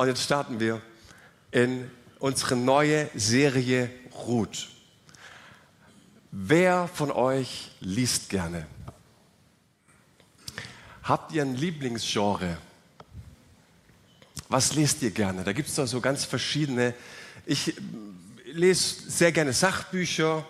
Und 0.00 0.08
jetzt 0.08 0.22
starten 0.22 0.60
wir 0.60 0.80
in 1.50 1.90
unsere 2.20 2.56
neue 2.56 3.10
Serie 3.14 3.90
Ruth. 4.26 4.70
Wer 6.30 6.88
von 6.88 7.10
euch 7.10 7.72
liest 7.80 8.30
gerne? 8.30 8.66
Habt 11.02 11.32
ihr 11.32 11.42
ein 11.42 11.54
Lieblingsgenre? 11.54 12.56
Was 14.48 14.74
lest 14.74 15.02
ihr 15.02 15.10
gerne? 15.10 15.44
Da 15.44 15.52
gibt 15.52 15.68
es 15.68 15.74
doch 15.74 15.86
so 15.86 16.00
ganz 16.00 16.24
verschiedene. 16.24 16.94
Ich 17.44 17.74
lese 18.46 19.10
sehr 19.10 19.32
gerne 19.32 19.52
Sachbücher, 19.52 20.46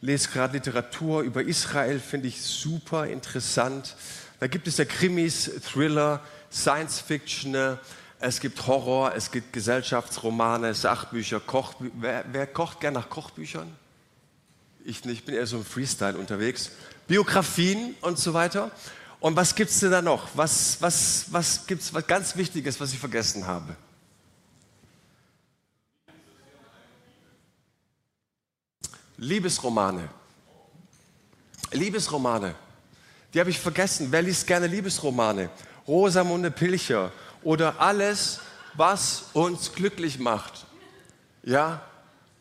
lese 0.00 0.28
gerade 0.30 0.54
Literatur 0.54 1.20
über 1.20 1.44
Israel, 1.44 2.00
finde 2.00 2.26
ich 2.26 2.42
super 2.42 3.06
interessant. 3.06 3.94
Da 4.40 4.48
gibt 4.48 4.66
es 4.66 4.76
ja 4.76 4.84
Krimis, 4.84 5.48
Thriller, 5.62 6.20
Science 6.50 6.98
Fiction, 6.98 7.78
es 8.20 8.40
gibt 8.40 8.66
Horror, 8.66 9.14
es 9.14 9.30
gibt 9.30 9.52
Gesellschaftsromane, 9.52 10.74
Sachbücher, 10.74 11.40
Kochbücher. 11.40 11.92
Wer, 11.98 12.24
wer, 12.32 12.46
kocht 12.46 12.80
gern 12.80 12.94
nach 12.94 13.08
Kochbüchern? 13.08 13.70
Ich 14.84 15.04
ich 15.04 15.24
bin 15.24 15.34
eher 15.34 15.46
so 15.46 15.58
im 15.58 15.64
Freestyle 15.64 16.16
unterwegs. 16.18 16.70
Biografien 17.06 17.94
und 18.00 18.18
so 18.18 18.34
weiter. 18.34 18.70
Und 19.20 19.36
was 19.36 19.54
gibt 19.54 19.70
es 19.70 19.80
denn 19.80 19.90
da 19.90 20.02
noch? 20.02 20.28
Was, 20.34 20.80
was, 20.80 21.26
was 21.30 21.66
gibt 21.66 21.82
es 21.82 21.94
was 21.94 22.06
ganz 22.06 22.36
Wichtiges, 22.36 22.80
was 22.80 22.92
ich 22.92 22.98
vergessen 22.98 23.46
habe? 23.46 23.76
Liebesromane. 29.16 30.08
Liebesromane. 31.72 32.54
Die 33.34 33.40
habe 33.40 33.50
ich 33.50 33.58
vergessen. 33.58 34.08
Wer 34.10 34.22
liest 34.22 34.46
gerne 34.46 34.66
Liebesromane? 34.66 35.50
Rosamunde 35.86 36.50
Pilcher 36.50 37.12
oder 37.42 37.80
alles, 37.80 38.40
was 38.74 39.26
uns 39.32 39.72
glücklich 39.72 40.18
macht. 40.18 40.66
Ja, 41.42 41.82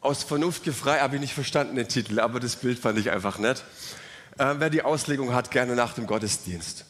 aus 0.02 0.23
Vernunft 0.23 0.64
gefrei 0.64 1.00
habe 1.00 1.16
ich 1.16 1.22
nicht 1.22 1.34
verstanden 1.34 1.76
den 1.76 1.88
Titel, 1.88 2.20
aber 2.20 2.40
das 2.40 2.56
Bild 2.56 2.80
fand 2.80 2.98
ich 2.98 3.09
einfach 3.12 3.40
nett. 3.40 3.64
Äh, 4.38 4.56
wer 4.58 4.70
die 4.70 4.84
Auslegung 4.84 5.34
hat, 5.34 5.52
gerne 5.52 5.75
nach 5.75 5.94
dem 5.94 6.08
Gottesdienst. 6.08 6.86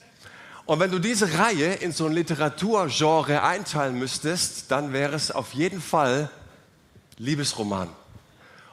Und 0.65 0.79
wenn 0.79 0.91
du 0.91 0.99
diese 0.99 1.39
Reihe 1.39 1.75
in 1.75 1.93
so 1.93 2.05
ein 2.07 2.11
Literaturgenre 2.11 3.41
einteilen 3.41 3.97
müsstest, 3.97 4.69
dann 4.69 4.91
wäre 4.91 5.15
es 5.15 5.31
auf 5.31 5.53
jeden 5.53 5.81
Fall 5.81 6.29
Liebesroman. 7.17 7.89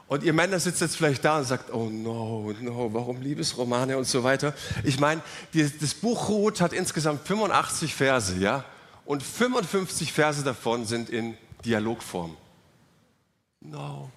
Und 0.09 0.23
ihr 0.23 0.33
Männer 0.33 0.59
sitzt 0.61 0.81
jetzt 0.81 0.97
vielleicht 0.97 1.25
da 1.25 1.39
und 1.39 1.45
sagt, 1.45 1.73
oh 1.73 1.89
no, 1.89 2.53
no, 2.61 2.93
warum 2.93 3.23
Liebesromane 3.23 3.97
und 3.97 4.07
so 4.07 4.23
weiter. 4.23 4.53
Ich 4.83 4.99
meine, 4.99 5.23
das 5.53 5.95
Buch 5.95 6.29
Ruth 6.29 6.61
hat 6.61 6.73
insgesamt 6.73 7.27
85 7.27 7.95
Verse, 7.95 8.37
ja? 8.37 8.65
Und 9.05 9.23
55 9.23 10.13
Verse 10.13 10.43
davon 10.43 10.87
sind 10.87 11.11
in 11.11 11.37
Dialogform. 11.65 12.37
No. 13.61 14.11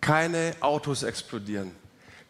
Keine 0.00 0.54
Autos 0.60 1.02
explodieren. 1.02 1.72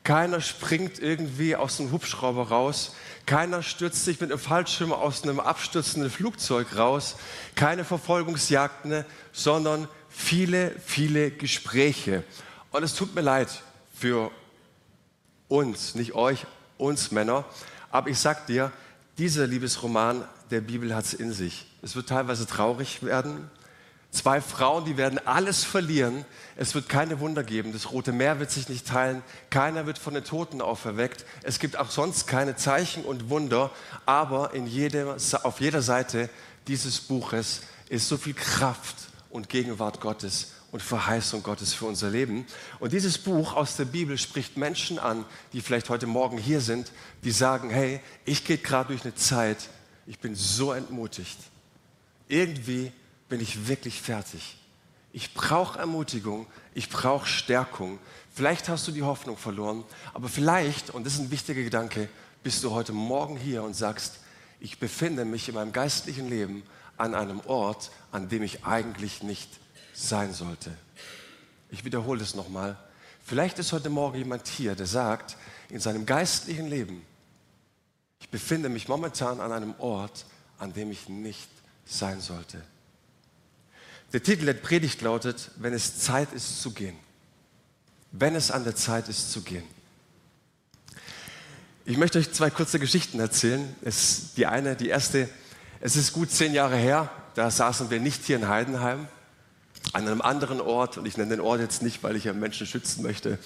Keiner 0.04 0.40
springt 0.40 0.98
irgendwie 0.98 1.54
aus 1.54 1.76
dem 1.76 1.92
Hubschrauber 1.92 2.48
raus. 2.48 2.94
Keiner 3.24 3.62
stürzt 3.62 4.04
sich 4.04 4.20
mit 4.20 4.30
einem 4.30 4.40
Fallschirm 4.40 4.92
aus 4.92 5.22
einem 5.22 5.38
abstürzenden 5.38 6.10
Flugzeug 6.10 6.76
raus. 6.76 7.16
Keine 7.54 7.84
Verfolgungsjagden, 7.84 9.04
sondern 9.32 9.86
viele, 10.08 10.74
viele 10.84 11.30
Gespräche. 11.30 12.24
Und 12.72 12.82
es 12.82 12.94
tut 12.94 13.14
mir 13.14 13.20
leid 13.20 13.62
für 13.94 14.32
uns, 15.46 15.94
nicht 15.94 16.14
euch, 16.14 16.46
uns 16.78 17.12
Männer. 17.12 17.44
Aber 17.90 18.10
ich 18.10 18.18
sag 18.18 18.46
dir, 18.46 18.72
dieser 19.18 19.46
Liebesroman 19.46 20.24
der 20.52 20.60
Bibel 20.60 20.94
hat 20.94 21.06
es 21.06 21.14
in 21.14 21.32
sich. 21.32 21.66
Es 21.80 21.96
wird 21.96 22.10
teilweise 22.10 22.46
traurig 22.46 23.02
werden. 23.02 23.50
Zwei 24.10 24.42
Frauen, 24.42 24.84
die 24.84 24.98
werden 24.98 25.18
alles 25.26 25.64
verlieren. 25.64 26.26
Es 26.56 26.74
wird 26.74 26.90
keine 26.90 27.18
Wunder 27.20 27.42
geben. 27.42 27.72
Das 27.72 27.90
Rote 27.90 28.12
Meer 28.12 28.38
wird 28.38 28.50
sich 28.50 28.68
nicht 28.68 28.86
teilen. 28.86 29.22
Keiner 29.48 29.86
wird 29.86 29.98
von 29.98 30.12
den 30.12 30.24
Toten 30.24 30.60
auferweckt. 30.60 31.24
Es 31.42 31.58
gibt 31.58 31.78
auch 31.78 31.90
sonst 31.90 32.26
keine 32.26 32.54
Zeichen 32.54 33.04
und 33.04 33.30
Wunder. 33.30 33.70
Aber 34.04 34.52
in 34.52 34.66
jedem, 34.66 35.08
auf 35.08 35.60
jeder 35.60 35.80
Seite 35.80 36.28
dieses 36.68 37.00
Buches 37.00 37.62
ist 37.88 38.06
so 38.06 38.18
viel 38.18 38.34
Kraft 38.34 38.96
und 39.30 39.48
Gegenwart 39.48 40.00
Gottes 40.00 40.52
und 40.72 40.82
Verheißung 40.82 41.42
Gottes 41.42 41.72
für 41.72 41.86
unser 41.86 42.10
Leben. 42.10 42.46
Und 42.80 42.92
dieses 42.92 43.16
Buch 43.16 43.54
aus 43.54 43.76
der 43.76 43.86
Bibel 43.86 44.18
spricht 44.18 44.58
Menschen 44.58 44.98
an, 44.98 45.24
die 45.54 45.62
vielleicht 45.62 45.88
heute 45.88 46.06
Morgen 46.06 46.36
hier 46.36 46.60
sind, 46.60 46.92
die 47.24 47.30
sagen, 47.30 47.70
hey, 47.70 48.00
ich 48.26 48.44
gehe 48.44 48.58
gerade 48.58 48.88
durch 48.88 49.04
eine 49.04 49.14
Zeit, 49.14 49.70
ich 50.06 50.18
bin 50.18 50.34
so 50.34 50.72
entmutigt. 50.72 51.38
Irgendwie 52.28 52.92
bin 53.28 53.40
ich 53.40 53.68
wirklich 53.68 54.00
fertig. 54.00 54.56
Ich 55.12 55.34
brauche 55.34 55.78
Ermutigung, 55.78 56.46
ich 56.74 56.88
brauche 56.88 57.26
Stärkung. 57.26 57.98
Vielleicht 58.34 58.68
hast 58.68 58.88
du 58.88 58.92
die 58.92 59.02
Hoffnung 59.02 59.36
verloren, 59.36 59.84
aber 60.14 60.28
vielleicht, 60.28 60.90
und 60.90 61.04
das 61.04 61.14
ist 61.14 61.20
ein 61.20 61.30
wichtiger 61.30 61.62
Gedanke, 61.62 62.08
bist 62.42 62.64
du 62.64 62.70
heute 62.70 62.92
Morgen 62.92 63.36
hier 63.36 63.62
und 63.62 63.74
sagst, 63.74 64.20
ich 64.58 64.78
befinde 64.78 65.24
mich 65.24 65.48
in 65.48 65.54
meinem 65.54 65.72
geistlichen 65.72 66.28
Leben 66.28 66.62
an 66.96 67.14
einem 67.14 67.40
Ort, 67.40 67.90
an 68.10 68.28
dem 68.28 68.42
ich 68.42 68.64
eigentlich 68.64 69.22
nicht 69.22 69.50
sein 69.92 70.32
sollte. 70.32 70.72
Ich 71.70 71.84
wiederhole 71.84 72.22
es 72.22 72.34
nochmal. 72.34 72.76
Vielleicht 73.24 73.58
ist 73.58 73.72
heute 73.72 73.90
Morgen 73.90 74.18
jemand 74.18 74.48
hier, 74.48 74.74
der 74.74 74.86
sagt, 74.86 75.36
in 75.68 75.80
seinem 75.80 76.06
geistlichen 76.06 76.68
Leben, 76.68 77.04
ich 78.22 78.28
befinde 78.28 78.68
mich 78.68 78.86
momentan 78.86 79.40
an 79.40 79.50
einem 79.50 79.74
Ort, 79.78 80.26
an 80.58 80.72
dem 80.72 80.92
ich 80.92 81.08
nicht 81.08 81.48
sein 81.84 82.20
sollte. 82.20 82.62
Der 84.12 84.22
Titel 84.22 84.44
der 84.44 84.54
Predigt 84.54 85.02
lautet, 85.02 85.50
wenn 85.56 85.74
es 85.74 85.98
Zeit 85.98 86.32
ist 86.32 86.62
zu 86.62 86.70
gehen. 86.70 86.96
Wenn 88.12 88.36
es 88.36 88.52
an 88.52 88.62
der 88.62 88.76
Zeit 88.76 89.08
ist 89.08 89.32
zu 89.32 89.42
gehen. 89.42 89.64
Ich 91.84 91.96
möchte 91.96 92.20
euch 92.20 92.32
zwei 92.32 92.48
kurze 92.48 92.78
Geschichten 92.78 93.18
erzählen. 93.18 93.74
Es, 93.82 94.34
die 94.34 94.46
eine, 94.46 94.76
die 94.76 94.88
erste, 94.88 95.28
es 95.80 95.96
ist 95.96 96.12
gut 96.12 96.30
zehn 96.30 96.54
Jahre 96.54 96.76
her, 96.76 97.10
da 97.34 97.50
saßen 97.50 97.90
wir 97.90 97.98
nicht 97.98 98.24
hier 98.24 98.36
in 98.36 98.46
Heidenheim, 98.46 99.08
an 99.94 100.06
einem 100.06 100.20
anderen 100.20 100.60
Ort, 100.60 100.96
und 100.96 101.06
ich 101.06 101.16
nenne 101.16 101.30
den 101.30 101.40
Ort 101.40 101.60
jetzt 101.60 101.82
nicht, 101.82 102.04
weil 102.04 102.14
ich 102.14 102.22
ja 102.22 102.32
Menschen 102.34 102.68
schützen 102.68 103.02
möchte, 103.02 103.38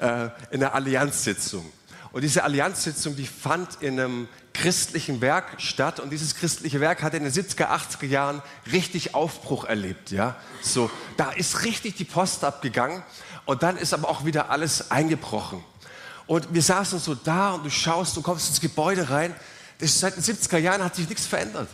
äh, 0.00 0.30
in 0.50 0.60
einer 0.60 0.74
Allianzsitzung. 0.74 1.70
Und 2.14 2.22
diese 2.22 2.44
Allianzsitzung, 2.44 3.16
die 3.16 3.26
fand 3.26 3.82
in 3.82 3.98
einem 3.98 4.28
christlichen 4.52 5.20
Werk 5.20 5.60
statt. 5.60 5.98
Und 5.98 6.10
dieses 6.10 6.36
christliche 6.36 6.78
Werk 6.78 7.02
hat 7.02 7.12
in 7.12 7.24
den 7.24 7.32
70er, 7.32 7.66
80er 7.66 8.06
Jahren 8.06 8.40
richtig 8.70 9.16
Aufbruch 9.16 9.64
erlebt. 9.64 10.12
Ja? 10.12 10.36
So, 10.62 10.88
da 11.16 11.32
ist 11.32 11.64
richtig 11.64 11.96
die 11.96 12.04
Post 12.04 12.44
abgegangen. 12.44 13.02
Und 13.46 13.64
dann 13.64 13.76
ist 13.76 13.92
aber 13.92 14.08
auch 14.08 14.24
wieder 14.24 14.48
alles 14.48 14.92
eingebrochen. 14.92 15.64
Und 16.28 16.54
wir 16.54 16.62
saßen 16.62 17.00
so 17.00 17.16
da 17.16 17.54
und 17.54 17.64
du 17.64 17.70
schaust, 17.70 18.16
du 18.16 18.22
kommst 18.22 18.48
ins 18.48 18.60
Gebäude 18.60 19.10
rein. 19.10 19.34
Das, 19.80 19.98
seit 19.98 20.16
den 20.16 20.22
70er 20.22 20.58
Jahren 20.58 20.84
hat 20.84 20.94
sich 20.94 21.08
nichts 21.08 21.26
verändert. 21.26 21.68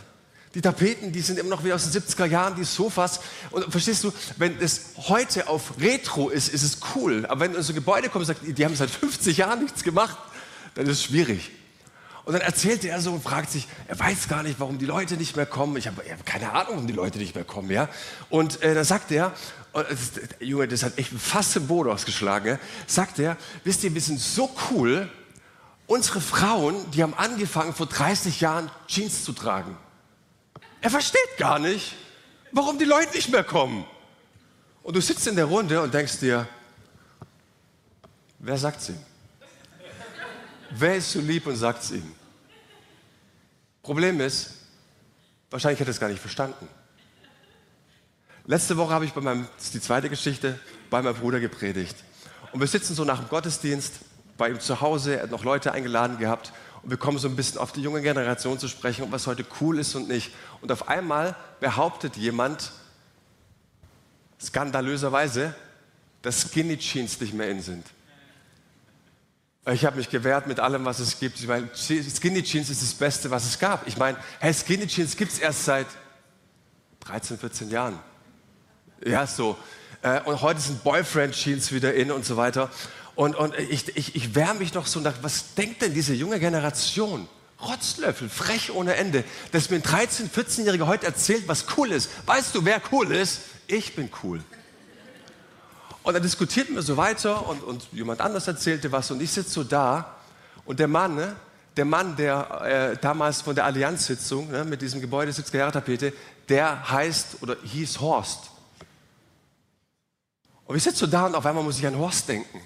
Die 0.55 0.61
Tapeten, 0.61 1.11
die 1.11 1.21
sind 1.21 1.37
immer 1.37 1.49
noch 1.49 1.63
wie 1.63 1.71
aus 1.71 1.89
den 1.89 2.01
70er 2.01 2.25
Jahren, 2.25 2.55
die 2.55 2.63
Sofas. 2.63 3.19
Und 3.51 3.71
verstehst 3.71 4.03
du, 4.03 4.11
wenn 4.37 4.59
es 4.59 4.95
heute 4.97 5.47
auf 5.47 5.79
Retro 5.79 6.29
ist, 6.29 6.49
ist 6.49 6.63
es 6.63 6.79
cool. 6.95 7.27
Aber 7.27 7.41
wenn 7.41 7.51
du 7.51 7.59
in 7.59 7.63
so 7.63 7.73
ein 7.73 7.75
Gebäude 7.75 8.09
kommst 8.09 8.27
sagst, 8.27 8.41
die 8.43 8.65
haben 8.65 8.75
seit 8.75 8.89
50 8.89 9.37
Jahren 9.37 9.61
nichts 9.61 9.83
gemacht, 9.83 10.17
dann 10.75 10.85
ist 10.85 10.97
es 10.97 11.03
schwierig. 11.03 11.51
Und 12.23 12.33
dann 12.33 12.41
erzählte 12.41 12.87
er 12.87 13.01
so 13.01 13.11
und 13.11 13.23
fragt 13.23 13.51
sich, 13.51 13.67
er 13.87 13.99
weiß 13.99 14.27
gar 14.27 14.43
nicht, 14.43 14.59
warum 14.59 14.77
die 14.77 14.85
Leute 14.85 15.15
nicht 15.15 15.35
mehr 15.35 15.47
kommen. 15.47 15.75
Ich 15.77 15.87
habe 15.87 16.03
hab 16.09 16.25
keine 16.25 16.51
Ahnung, 16.51 16.73
warum 16.73 16.87
die 16.87 16.93
Leute 16.93 17.17
nicht 17.17 17.33
mehr 17.33 17.43
kommen. 17.43 17.71
Ja? 17.71 17.89
Und 18.29 18.61
äh, 18.61 18.75
da 18.75 18.83
sagt 18.83 19.11
er, 19.11 19.33
und 19.73 19.85
das, 19.89 20.11
Junge, 20.39 20.67
das 20.67 20.83
hat 20.83 20.97
echt 20.97 21.11
fast 21.11 21.55
den 21.55 21.67
Boden 21.67 21.89
ausgeschlagen, 21.89 22.47
ja? 22.47 22.59
sagt 22.85 23.19
er, 23.19 23.37
wisst 23.63 23.83
ihr, 23.83 23.93
wir 23.93 24.01
sind 24.01 24.19
so 24.19 24.51
cool, 24.69 25.09
unsere 25.87 26.21
Frauen, 26.21 26.75
die 26.91 27.01
haben 27.01 27.13
angefangen 27.15 27.73
vor 27.73 27.87
30 27.87 28.39
Jahren 28.39 28.69
Jeans 28.87 29.23
zu 29.23 29.33
tragen. 29.33 29.75
Er 30.81 30.89
versteht 30.89 31.37
gar 31.37 31.59
nicht, 31.59 31.95
warum 32.51 32.77
die 32.77 32.85
Leute 32.85 33.15
nicht 33.15 33.29
mehr 33.29 33.43
kommen. 33.43 33.85
Und 34.83 34.95
du 34.95 35.01
sitzt 35.01 35.27
in 35.27 35.35
der 35.35 35.45
Runde 35.45 35.81
und 35.81 35.93
denkst 35.93 36.19
dir, 36.19 36.47
wer 38.39 38.57
sagt 38.57 38.87
ihm? 38.89 38.97
Wer 40.73 40.95
ist 40.95 41.11
so 41.11 41.19
lieb 41.19 41.47
und 41.47 41.55
sagt 41.55 41.83
es 41.83 41.91
ihm? 41.91 42.15
Problem 43.83 44.21
ist, 44.21 44.51
wahrscheinlich 45.49 45.79
hat 45.79 45.87
er 45.87 45.91
es 45.91 45.99
gar 45.99 46.07
nicht 46.07 46.21
verstanden. 46.21 46.67
Letzte 48.45 48.77
Woche 48.77 48.93
habe 48.93 49.05
ich 49.05 49.13
bei 49.13 49.21
meinem, 49.21 49.47
das 49.55 49.65
ist 49.65 49.73
die 49.73 49.81
zweite 49.81 50.09
Geschichte, 50.09 50.59
bei 50.89 51.01
meinem 51.01 51.15
Bruder 51.15 51.39
gepredigt. 51.39 51.95
Und 52.53 52.59
wir 52.59 52.67
sitzen 52.67 52.95
so 52.95 53.03
nach 53.03 53.19
dem 53.19 53.29
Gottesdienst 53.29 53.99
bei 54.37 54.49
ihm 54.49 54.59
zu 54.59 54.81
Hause, 54.81 55.17
er 55.17 55.23
hat 55.23 55.31
noch 55.31 55.43
Leute 55.43 55.71
eingeladen 55.73 56.17
gehabt 56.17 56.53
und 56.83 56.89
wir 56.89 56.97
kommen 56.97 57.17
so 57.17 57.27
ein 57.27 57.35
bisschen 57.35 57.59
auf 57.59 57.71
die 57.71 57.81
junge 57.81 58.01
Generation 58.01 58.57
zu 58.57 58.67
sprechen 58.67 59.03
und 59.03 59.11
was 59.11 59.27
heute 59.27 59.45
cool 59.59 59.77
ist 59.77 59.93
und 59.95 60.07
nicht. 60.07 60.31
Und 60.61 60.71
auf 60.71 60.87
einmal 60.87 61.35
behauptet 61.59 62.17
jemand 62.17 62.71
skandalöserweise, 64.41 65.53
dass 66.21 66.41
Skinny 66.41 66.77
Jeans 66.77 67.19
nicht 67.19 67.33
mehr 67.33 67.49
in 67.49 67.61
sind. 67.61 67.85
Ich 69.69 69.85
habe 69.85 69.97
mich 69.97 70.09
gewehrt 70.09 70.47
mit 70.47 70.59
allem, 70.59 70.85
was 70.85 70.99
es 70.99 71.19
gibt. 71.19 71.39
Ich 71.39 71.47
meine, 71.47 71.69
Skinny 71.75 72.41
Jeans 72.41 72.69
ist 72.71 72.81
das 72.81 72.93
Beste, 72.95 73.29
was 73.29 73.45
es 73.45 73.59
gab. 73.59 73.87
Ich 73.87 73.95
meine, 73.95 74.17
hey, 74.39 74.53
Skinny 74.53 74.87
Jeans 74.87 75.15
gibt 75.15 75.31
es 75.31 75.39
erst 75.39 75.65
seit 75.65 75.85
13, 77.01 77.37
14 77.37 77.69
Jahren. 77.69 77.99
Ja, 79.05 79.27
so. 79.27 79.55
Äh, 80.01 80.21
und 80.21 80.41
heute 80.41 80.59
sind 80.59 80.83
Boyfriend-Jeans 80.83 81.71
wieder 81.71 81.93
in 81.93 82.11
und 82.11 82.25
so 82.25 82.37
weiter. 82.37 82.71
Und, 83.13 83.35
und 83.35 83.55
ich, 83.57 83.95
ich, 83.95 84.15
ich 84.15 84.33
wärme 84.33 84.59
mich 84.59 84.73
noch 84.73 84.87
so 84.87 84.99
nach, 84.99 85.13
was 85.21 85.53
denkt 85.53 85.83
denn 85.83 85.93
diese 85.93 86.15
junge 86.15 86.39
Generation? 86.39 87.27
Rotzlöffel, 87.61 88.29
frech 88.29 88.73
ohne 88.73 88.95
Ende, 88.95 89.23
dass 89.51 89.69
mir 89.69 89.75
ein 89.75 89.83
13-, 89.83 90.31
14-Jähriger 90.31 90.87
heute 90.87 91.05
erzählt, 91.05 91.43
was 91.47 91.65
cool 91.77 91.91
ist. 91.91 92.09
Weißt 92.25 92.55
du, 92.55 92.65
wer 92.65 92.81
cool 92.91 93.11
ist? 93.11 93.41
Ich 93.67 93.95
bin 93.95 94.09
cool. 94.23 94.43
Und 96.03 96.13
dann 96.13 96.23
diskutierten 96.23 96.75
wir 96.75 96.81
so 96.81 96.97
weiter 96.97 97.47
und, 97.47 97.63
und 97.63 97.87
jemand 97.91 98.21
anders 98.21 98.47
erzählte 98.47 98.91
was 98.91 99.11
und 99.11 99.21
ich 99.21 99.31
sitze 99.31 99.51
so 99.51 99.63
da 99.63 100.15
und 100.65 100.79
der 100.79 100.87
Mann, 100.87 101.15
ne, 101.15 101.35
der 101.77 101.85
Mann, 101.85 102.15
der 102.15 102.61
äh, 102.61 102.97
damals 102.97 103.41
von 103.41 103.55
der 103.55 103.65
Allianzsitzung 103.65 104.49
ne, 104.49 104.65
mit 104.65 104.81
diesem 104.81 104.99
Gebäude 104.99 105.31
70er 105.31 105.57
Jahre 105.57 105.71
Tapete, 105.71 106.13
der 106.49 106.89
heißt 106.89 107.41
oder 107.41 107.55
hieß 107.63 107.99
Horst. 107.99 108.51
Und 110.65 110.75
ich 110.75 110.83
sitze 110.83 110.99
so 110.99 111.07
da 111.07 111.25
und 111.27 111.35
auf 111.35 111.45
einmal 111.45 111.63
muss 111.63 111.77
ich 111.77 111.85
an 111.85 111.97
Horst 111.97 112.27
denken. 112.27 112.61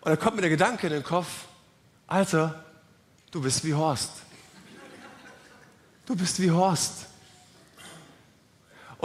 Und 0.00 0.10
dann 0.10 0.18
kommt 0.20 0.36
mir 0.36 0.42
der 0.42 0.50
Gedanke 0.50 0.86
in 0.86 0.92
den 0.92 1.02
Kopf, 1.02 1.26
Alter, 2.06 2.64
du 3.32 3.40
bist 3.42 3.64
wie 3.64 3.74
Horst. 3.74 4.12
Du 6.06 6.14
bist 6.14 6.40
wie 6.40 6.50
Horst. 6.50 7.06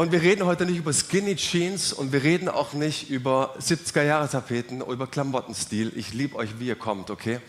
Und 0.01 0.11
wir 0.11 0.23
reden 0.23 0.47
heute 0.47 0.65
nicht 0.65 0.79
über 0.79 0.93
Skinny 0.93 1.35
Jeans 1.35 1.93
und 1.93 2.11
wir 2.11 2.23
reden 2.23 2.49
auch 2.49 2.73
nicht 2.73 3.11
über 3.11 3.55
70er-Jahre-Tapeten, 3.59 4.81
über 4.81 5.05
Klamottenstil. 5.05 5.91
Ich 5.95 6.11
liebe 6.11 6.37
euch, 6.37 6.57
wie 6.57 6.69
ihr 6.69 6.75
kommt, 6.75 7.11
okay? 7.11 7.39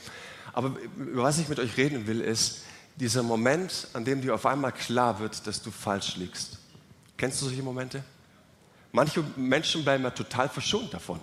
Aber 0.52 0.76
über 0.99 1.22
was 1.22 1.38
ich 1.38 1.49
mit 1.49 1.58
euch 1.58 1.78
reden 1.78 2.06
will, 2.06 2.20
ist 2.20 2.64
dieser 2.96 3.22
Moment, 3.22 3.88
an 3.94 4.04
dem 4.04 4.20
dir 4.20 4.34
auf 4.34 4.44
einmal 4.44 4.72
klar 4.72 5.19
wird, 5.19 5.46
dass 5.46 5.62
du 5.62 5.70
falsch 5.70 6.16
liegst. 6.16 6.58
Kennst 7.16 7.40
du 7.40 7.46
solche 7.46 7.62
Momente? 7.62 8.04
Manche 8.93 9.25
Menschen 9.34 9.82
bleiben 9.82 10.05
ja 10.05 10.10
total 10.10 10.50
verschont 10.50 10.93
davon. 10.93 11.20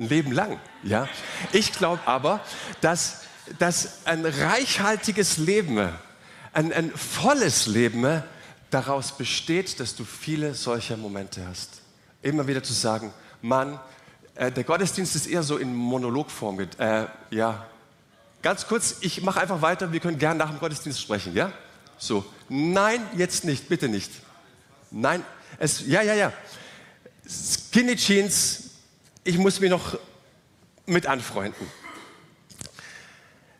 Ein 0.00 0.08
Leben 0.08 0.32
lang, 0.32 0.58
ja? 0.82 1.08
Ich 1.52 1.70
glaube 1.70 2.00
aber, 2.06 2.40
dass, 2.80 3.20
dass 3.60 4.04
ein 4.04 4.26
reichhaltiges 4.26 5.36
Leben, 5.36 5.78
ein, 6.52 6.72
ein 6.72 6.90
volles 6.90 7.68
Leben 7.68 8.24
daraus 8.72 9.12
besteht, 9.12 9.78
dass 9.78 9.94
du 9.94 10.04
viele 10.04 10.54
solcher 10.54 10.96
Momente 10.96 11.46
hast. 11.46 11.82
Immer 12.22 12.46
wieder 12.46 12.62
zu 12.62 12.72
sagen, 12.72 13.12
Mann, 13.42 13.78
äh, 14.34 14.50
der 14.50 14.64
Gottesdienst 14.64 15.14
ist 15.14 15.26
eher 15.26 15.42
so 15.42 15.58
in 15.58 15.74
Monologform. 15.74 16.60
Äh, 16.78 17.06
ja, 17.30 17.66
ganz 18.40 18.66
kurz, 18.66 18.96
ich 19.00 19.22
mache 19.22 19.40
einfach 19.40 19.60
weiter. 19.60 19.92
Wir 19.92 20.00
können 20.00 20.18
gerne 20.18 20.38
nach 20.38 20.50
dem 20.50 20.58
Gottesdienst 20.58 21.00
sprechen, 21.00 21.34
ja? 21.34 21.52
So, 21.98 22.24
nein, 22.48 23.06
jetzt 23.16 23.44
nicht, 23.44 23.68
bitte 23.68 23.88
nicht. 23.88 24.10
Nein, 24.90 25.22
es, 25.58 25.86
ja, 25.86 26.02
ja, 26.02 26.14
ja. 26.14 26.32
Skinny 27.28 27.96
Jeans, 27.96 28.70
ich 29.22 29.38
muss 29.38 29.60
mich 29.60 29.70
noch 29.70 29.98
mit 30.86 31.06
anfreunden. 31.06 31.66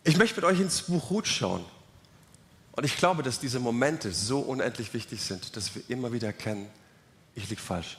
Ich 0.05 0.17
möchte 0.17 0.41
mit 0.41 0.45
euch 0.45 0.59
ins 0.59 0.83
Buch 0.83 1.11
Ruth 1.11 1.29
schauen. 1.29 1.65
Und 2.73 2.85
ich 2.85 2.97
glaube, 2.97 3.23
dass 3.23 3.39
diese 3.39 3.61
Momente 3.61 4.13
so 4.13 4.41
unendlich 4.41 4.95
wichtig 4.95 5.21
sind, 5.23 5.57
dass 5.57 5.75
wir 5.75 5.83
immer 5.89 6.13
wieder 6.13 6.29
erkennen, 6.29 6.69
ich 7.35 7.49
liege 7.49 7.61
falsch. 7.61 7.99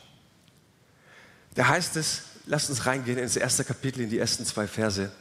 Da 1.55 1.67
heißt 1.67 1.95
es, 1.97 2.23
lasst 2.45 2.69
uns 2.69 2.85
reingehen 2.85 3.19
ins 3.19 3.35
erste 3.35 3.63
Kapitel, 3.63 4.01
in 4.01 4.09
die 4.09 4.17
ersten 4.17 4.45
zwei 4.45 4.67
Verse. 4.67 5.11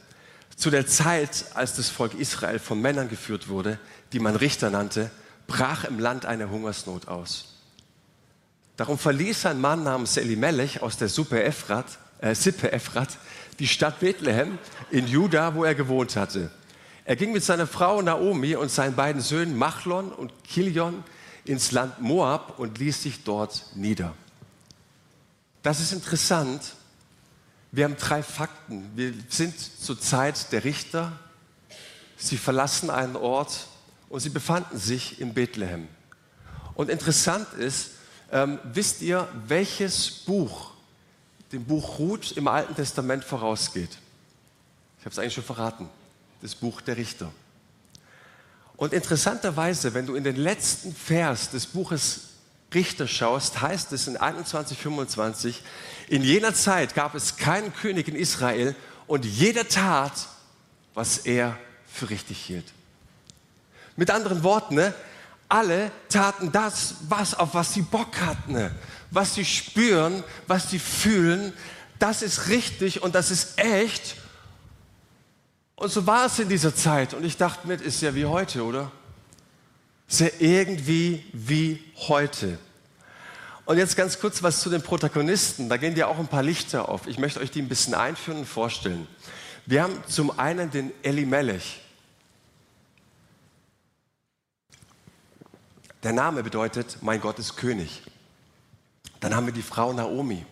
Zu 0.55 0.69
der 0.69 0.87
Zeit, 0.87 1.45
als 1.53 1.75
das 1.75 1.89
Volk 1.89 2.13
Israel 2.15 2.59
von 2.59 2.81
Männern 2.81 3.09
geführt 3.09 3.47
wurde, 3.47 3.79
die 4.11 4.19
man 4.19 4.35
Richter 4.35 4.69
nannte, 4.69 5.11
brach 5.47 5.83
im 5.83 5.99
Land 5.99 6.25
eine 6.25 6.49
Hungersnot 6.49 7.07
aus. 7.07 7.59
Darum 8.77 8.97
verließ 8.97 9.45
ein 9.45 9.61
Mann 9.61 9.83
namens 9.83 10.17
Elimelech 10.17 10.81
aus 10.81 10.97
der 10.97 11.09
Suppe 11.09 11.43
Ephrat, 11.43 11.85
äh, 12.19 12.33
Sippe 12.33 12.71
Ephrat 12.71 13.17
die 13.59 13.67
Stadt 13.67 13.99
Bethlehem 13.99 14.57
in 14.89 15.07
Juda, 15.07 15.53
wo 15.53 15.63
er 15.63 15.75
gewohnt 15.75 16.15
hatte. 16.15 16.49
Er 17.05 17.17
ging 17.17 17.33
mit 17.33 17.43
seiner 17.43 17.67
Frau 17.67 18.01
Naomi 18.01 18.55
und 18.55 18.71
seinen 18.71 18.95
beiden 18.95 19.21
Söhnen 19.21 19.57
Machlon 19.57 20.11
und 20.11 20.31
Kilion 20.45 21.03
ins 21.43 21.71
Land 21.71 21.99
Moab 21.99 22.59
und 22.59 22.77
ließ 22.77 23.03
sich 23.03 23.23
dort 23.25 23.65
nieder. 23.75 24.13
Das 25.63 25.81
ist 25.81 25.91
interessant. 25.91 26.61
Wir 27.73 27.85
haben 27.85 27.97
drei 27.97 28.23
Fakten. 28.23 28.89
Wir 28.95 29.13
sind 29.27 29.55
zur 29.59 29.99
Zeit 29.99 30.53
der 30.53 30.63
Richter. 30.63 31.11
Sie 32.15 32.37
verlassen 32.37 32.89
einen 32.89 33.17
Ort 33.17 33.67
und 34.07 34.21
sie 34.21 34.29
befanden 34.29 34.77
sich 34.77 35.19
in 35.19 35.33
Bethlehem. 35.33 35.89
Und 36.73 36.89
interessant 36.89 37.47
ist, 37.57 37.91
ähm, 38.31 38.59
wisst 38.63 39.01
ihr, 39.01 39.27
welches 39.47 40.09
Buch 40.09 40.71
dem 41.51 41.65
Buch 41.65 41.99
Ruth 41.99 42.31
im 42.31 42.47
Alten 42.47 42.75
Testament 42.75 43.25
vorausgeht? 43.25 43.97
Ich 44.99 45.05
habe 45.05 45.11
es 45.11 45.19
eigentlich 45.19 45.33
schon 45.33 45.43
verraten 45.43 45.89
das 46.43 46.55
Buch 46.55 46.81
der 46.81 46.97
Richter. 46.97 47.31
Und 48.75 48.91
interessanterweise, 48.91 49.93
wenn 49.93 50.05
du 50.05 50.15
in 50.15 50.25
den 50.25 50.35
letzten 50.35 50.93
Vers 50.93 51.49
des 51.51 51.65
Buches 51.65 52.31
Richter 52.73 53.07
schaust, 53.07 53.61
heißt 53.61 53.93
es 53.93 54.07
in 54.07 54.17
21,25, 54.17 55.55
in 56.09 56.21
jener 56.21 56.53
Zeit 56.53 56.95
gab 56.95 57.15
es 57.15 57.37
keinen 57.37 57.73
König 57.73 58.09
in 58.09 58.15
Israel 58.15 58.75
und 59.07 59.25
jeder 59.25 59.69
tat, 59.69 60.27
was 60.93 61.19
er 61.19 61.57
für 61.87 62.09
richtig 62.09 62.39
hielt. 62.39 62.65
Mit 63.95 64.11
anderen 64.11 64.43
Worten, 64.43 64.75
ne, 64.75 64.93
alle 65.47 65.91
taten 66.09 66.51
das, 66.51 66.95
was, 67.07 67.35
auf 67.35 67.53
was 67.53 67.73
sie 67.73 67.83
Bock 67.83 68.19
hatten, 68.19 68.53
ne, 68.53 68.71
was 69.11 69.35
sie 69.35 69.45
spüren, 69.45 70.25
was 70.47 70.69
sie 70.69 70.79
fühlen. 70.79 71.53
Das 71.99 72.21
ist 72.21 72.49
richtig 72.49 73.01
und 73.01 73.15
das 73.15 73.31
ist 73.31 73.59
echt 73.59 74.17
und 75.75 75.91
so 75.91 76.05
war 76.05 76.25
es 76.25 76.39
in 76.39 76.49
dieser 76.49 76.75
Zeit. 76.75 77.13
Und 77.13 77.23
ich 77.23 77.37
dachte 77.37 77.67
mir, 77.67 77.75
ist 77.75 78.01
ja 78.01 78.13
wie 78.15 78.25
heute, 78.25 78.63
oder? 78.63 78.91
Ist 80.07 80.19
ja 80.19 80.29
irgendwie 80.39 81.25
wie 81.33 81.83
heute. 82.07 82.59
Und 83.65 83.77
jetzt 83.77 83.95
ganz 83.95 84.19
kurz 84.19 84.43
was 84.43 84.61
zu 84.61 84.69
den 84.69 84.81
Protagonisten. 84.81 85.69
Da 85.69 85.77
gehen 85.77 85.95
ja 85.95 86.07
auch 86.07 86.19
ein 86.19 86.27
paar 86.27 86.43
Lichter 86.43 86.89
auf. 86.89 87.07
Ich 87.07 87.17
möchte 87.17 87.39
euch 87.39 87.49
die 87.49 87.61
ein 87.61 87.69
bisschen 87.69 87.93
einführen 87.93 88.39
und 88.39 88.45
vorstellen. 88.45 89.07
Wir 89.65 89.83
haben 89.83 90.03
zum 90.07 90.37
einen 90.37 90.69
den 90.69 90.91
Elimelech. 91.01 91.81
Der 96.03 96.11
Name 96.11 96.43
bedeutet, 96.43 96.97
mein 97.01 97.21
Gott 97.21 97.39
ist 97.39 97.55
König. 97.55 98.03
Dann 99.21 99.33
haben 99.33 99.45
wir 99.45 99.53
die 99.53 99.61
Frau 99.61 99.93
Naomi. 99.93 100.45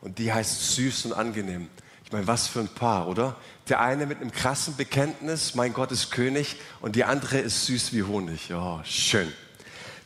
Und 0.00 0.18
die 0.18 0.32
heißt 0.32 0.74
süß 0.74 1.06
und 1.06 1.12
angenehm. 1.12 1.68
Ich 2.06 2.12
meine, 2.12 2.26
was 2.26 2.46
für 2.46 2.60
ein 2.60 2.68
Paar, 2.68 3.08
oder? 3.08 3.36
Der 3.68 3.80
eine 3.80 4.06
mit 4.06 4.20
einem 4.20 4.30
krassen 4.30 4.76
Bekenntnis, 4.76 5.56
mein 5.56 5.72
Gott 5.72 5.90
ist 5.90 6.12
König, 6.12 6.56
und 6.80 6.94
die 6.94 7.02
andere 7.02 7.38
ist 7.38 7.66
süß 7.66 7.92
wie 7.92 8.04
Honig. 8.04 8.52
Oh, 8.52 8.80
schön. 8.84 9.32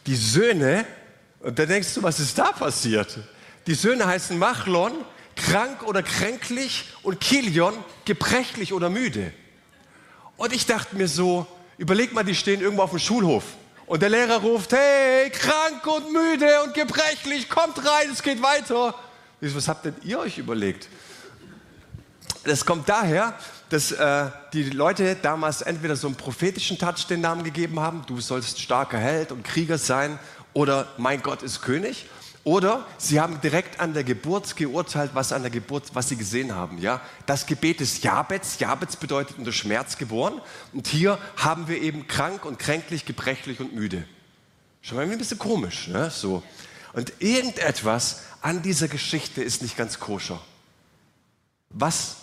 Die 0.07 0.17
Söhne, 0.17 0.87
und 1.41 1.59
da 1.59 1.67
denkst 1.67 1.93
du, 1.95 2.03
was 2.03 2.21
ist 2.21 2.39
da 2.39 2.53
passiert? 2.53 3.19
Die 3.67 3.75
Söhne 3.75 4.07
heißen 4.07 4.39
Machlon, 4.39 4.93
krank 5.37 5.83
oder 5.83 6.03
kränklich, 6.03 6.87
und 7.03 7.21
Kilion, 7.21 7.75
gebrechlich 8.07 8.73
oder 8.73 8.89
müde. 8.89 9.31
Und 10.39 10.55
ich 10.55 10.65
dachte 10.65 10.97
mir 10.97 11.09
so, 11.09 11.47
überleg 11.77 12.15
mal, 12.15 12.25
die 12.25 12.35
stehen 12.35 12.63
irgendwo 12.63 12.83
auf 12.83 12.91
dem 12.91 12.99
Schulhof. 12.99 13.45
Und 13.85 14.01
der 14.01 14.09
Lehrer 14.09 14.39
ruft, 14.39 14.73
hey, 14.73 15.29
krank 15.29 15.87
und 15.87 16.13
müde 16.13 16.63
und 16.63 16.73
gebrechlich, 16.73 17.51
kommt 17.51 17.77
rein, 17.79 18.09
es 18.11 18.23
geht 18.23 18.41
weiter. 18.41 18.95
Was 19.43 19.69
habt 19.69 19.85
denn 19.85 19.97
ihr 20.03 20.19
euch 20.21 20.39
überlegt? 20.39 20.89
Das 22.45 22.65
kommt 22.65 22.89
daher, 22.89 23.35
dass 23.69 23.93
äh, 23.93 24.31
die 24.53 24.71
Leute 24.71 25.15
damals 25.15 25.63
entweder 25.63 25.95
so 25.97 26.07
einen 26.07 26.17
prophetischen 26.17 26.79
Touch 26.79 27.07
den 27.09 27.21
Namen 27.21 27.45
gegeben 27.45 27.81
haben, 27.81 28.05
du 28.07 28.21
sollst 28.21 28.61
starker 28.61 28.99
Held 28.99 29.31
und 29.33 29.45
Krieger 29.45 29.79
sein, 29.79 30.19
oder 30.53 30.89
mein 30.97 31.23
Gott 31.23 31.43
ist 31.43 31.63
König. 31.63 32.07
Oder 32.43 32.87
sie 32.97 33.21
haben 33.21 33.41
direkt 33.43 33.81
an 33.81 33.93
der 33.93 34.03
Geburt 34.03 34.57
geurteilt, 34.57 35.11
was 35.13 35.33
an 35.33 35.43
der 35.43 35.51
Geburt, 35.51 35.91
was 35.93 36.09
sie 36.09 36.17
gesehen 36.17 36.55
haben. 36.55 36.79
Ja, 36.79 37.03
das 37.27 37.45
Gebet 37.45 37.81
des 37.81 38.03
Jabets. 38.03 38.59
Jabets 38.59 38.97
bedeutet 38.97 39.39
unter 39.39 39.53
Schmerz 39.53 39.99
geboren. 39.99 40.41
Und 40.73 40.87
hier 40.87 41.19
haben 41.37 41.69
wir 41.69 41.81
eben 41.81 42.09
krank 42.09 42.47
und 42.47 42.59
kränklich, 42.59 43.05
gebrechlich 43.05 43.61
und 43.61 43.75
müde. 43.75 44.05
Schon 44.81 44.97
mal 44.97 45.09
ein 45.09 45.19
bisschen 45.19 45.39
komisch, 45.39 45.89
ne? 45.89 46.11
So. 46.11 46.43
Und 46.95 47.13
irgendetwas 47.19 48.23
an 48.41 48.63
dieser 48.63 48.89
Geschichte 48.89 49.43
ist 49.43 49.61
nicht 49.61 49.77
ganz 49.77 50.01
koscher. 50.01 50.41
Was 51.69 52.17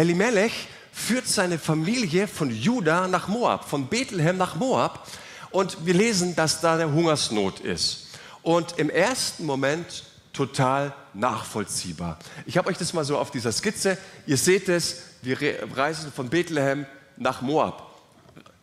Elimelech 0.00 0.68
führt 0.92 1.28
seine 1.28 1.58
Familie 1.58 2.26
von 2.26 2.50
Juda 2.50 3.06
nach 3.06 3.28
Moab, 3.28 3.68
von 3.68 3.86
Bethlehem 3.86 4.38
nach 4.38 4.54
Moab. 4.54 5.06
Und 5.50 5.84
wir 5.84 5.92
lesen, 5.92 6.34
dass 6.34 6.62
da 6.62 6.74
eine 6.74 6.90
Hungersnot 6.90 7.60
ist. 7.60 8.06
Und 8.40 8.78
im 8.78 8.88
ersten 8.88 9.44
Moment 9.44 10.04
total 10.32 10.94
nachvollziehbar. 11.12 12.18
Ich 12.46 12.56
habe 12.56 12.70
euch 12.70 12.78
das 12.78 12.94
mal 12.94 13.04
so 13.04 13.18
auf 13.18 13.30
dieser 13.30 13.52
Skizze. 13.52 13.98
Ihr 14.26 14.38
seht 14.38 14.70
es, 14.70 15.02
wir 15.20 15.36
reisen 15.76 16.10
von 16.10 16.30
Bethlehem 16.30 16.86
nach 17.18 17.42
Moab. 17.42 17.94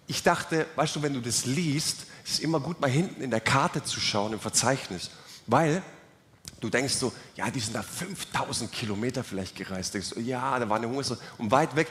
Ich 0.08 0.24
dachte, 0.24 0.66
weißt 0.76 0.96
du, 0.96 1.04
wenn 1.04 1.14
du 1.14 1.22
das 1.22 1.46
liest, 1.46 2.08
Es 2.26 2.32
ist 2.32 2.40
immer 2.40 2.60
gut, 2.60 2.82
mal 2.82 2.90
hinten 2.90 3.22
in 3.22 3.30
der 3.30 3.42
Karte 3.42 3.84
zu 3.84 4.00
schauen, 4.00 4.34
im 4.34 4.40
Verzeichnis, 4.40 5.12
weil 5.46 5.84
du 6.60 6.70
denkst 6.70 6.96
so, 6.96 7.14
ja, 7.36 7.50
die 7.50 7.60
sind 7.60 7.76
da 7.76 7.84
5000 7.84 8.72
Kilometer 8.72 9.24
vielleicht 9.24 9.56
gereist. 9.56 9.94
Denkst 9.94 10.12
du, 10.12 10.20
ja, 10.20 10.58
da 10.60 10.70
war 10.70 10.78
eine 10.78 10.88
Hungersnot 10.88 11.20
und 11.38 11.52
weit 11.52 11.76
weg. 11.76 11.88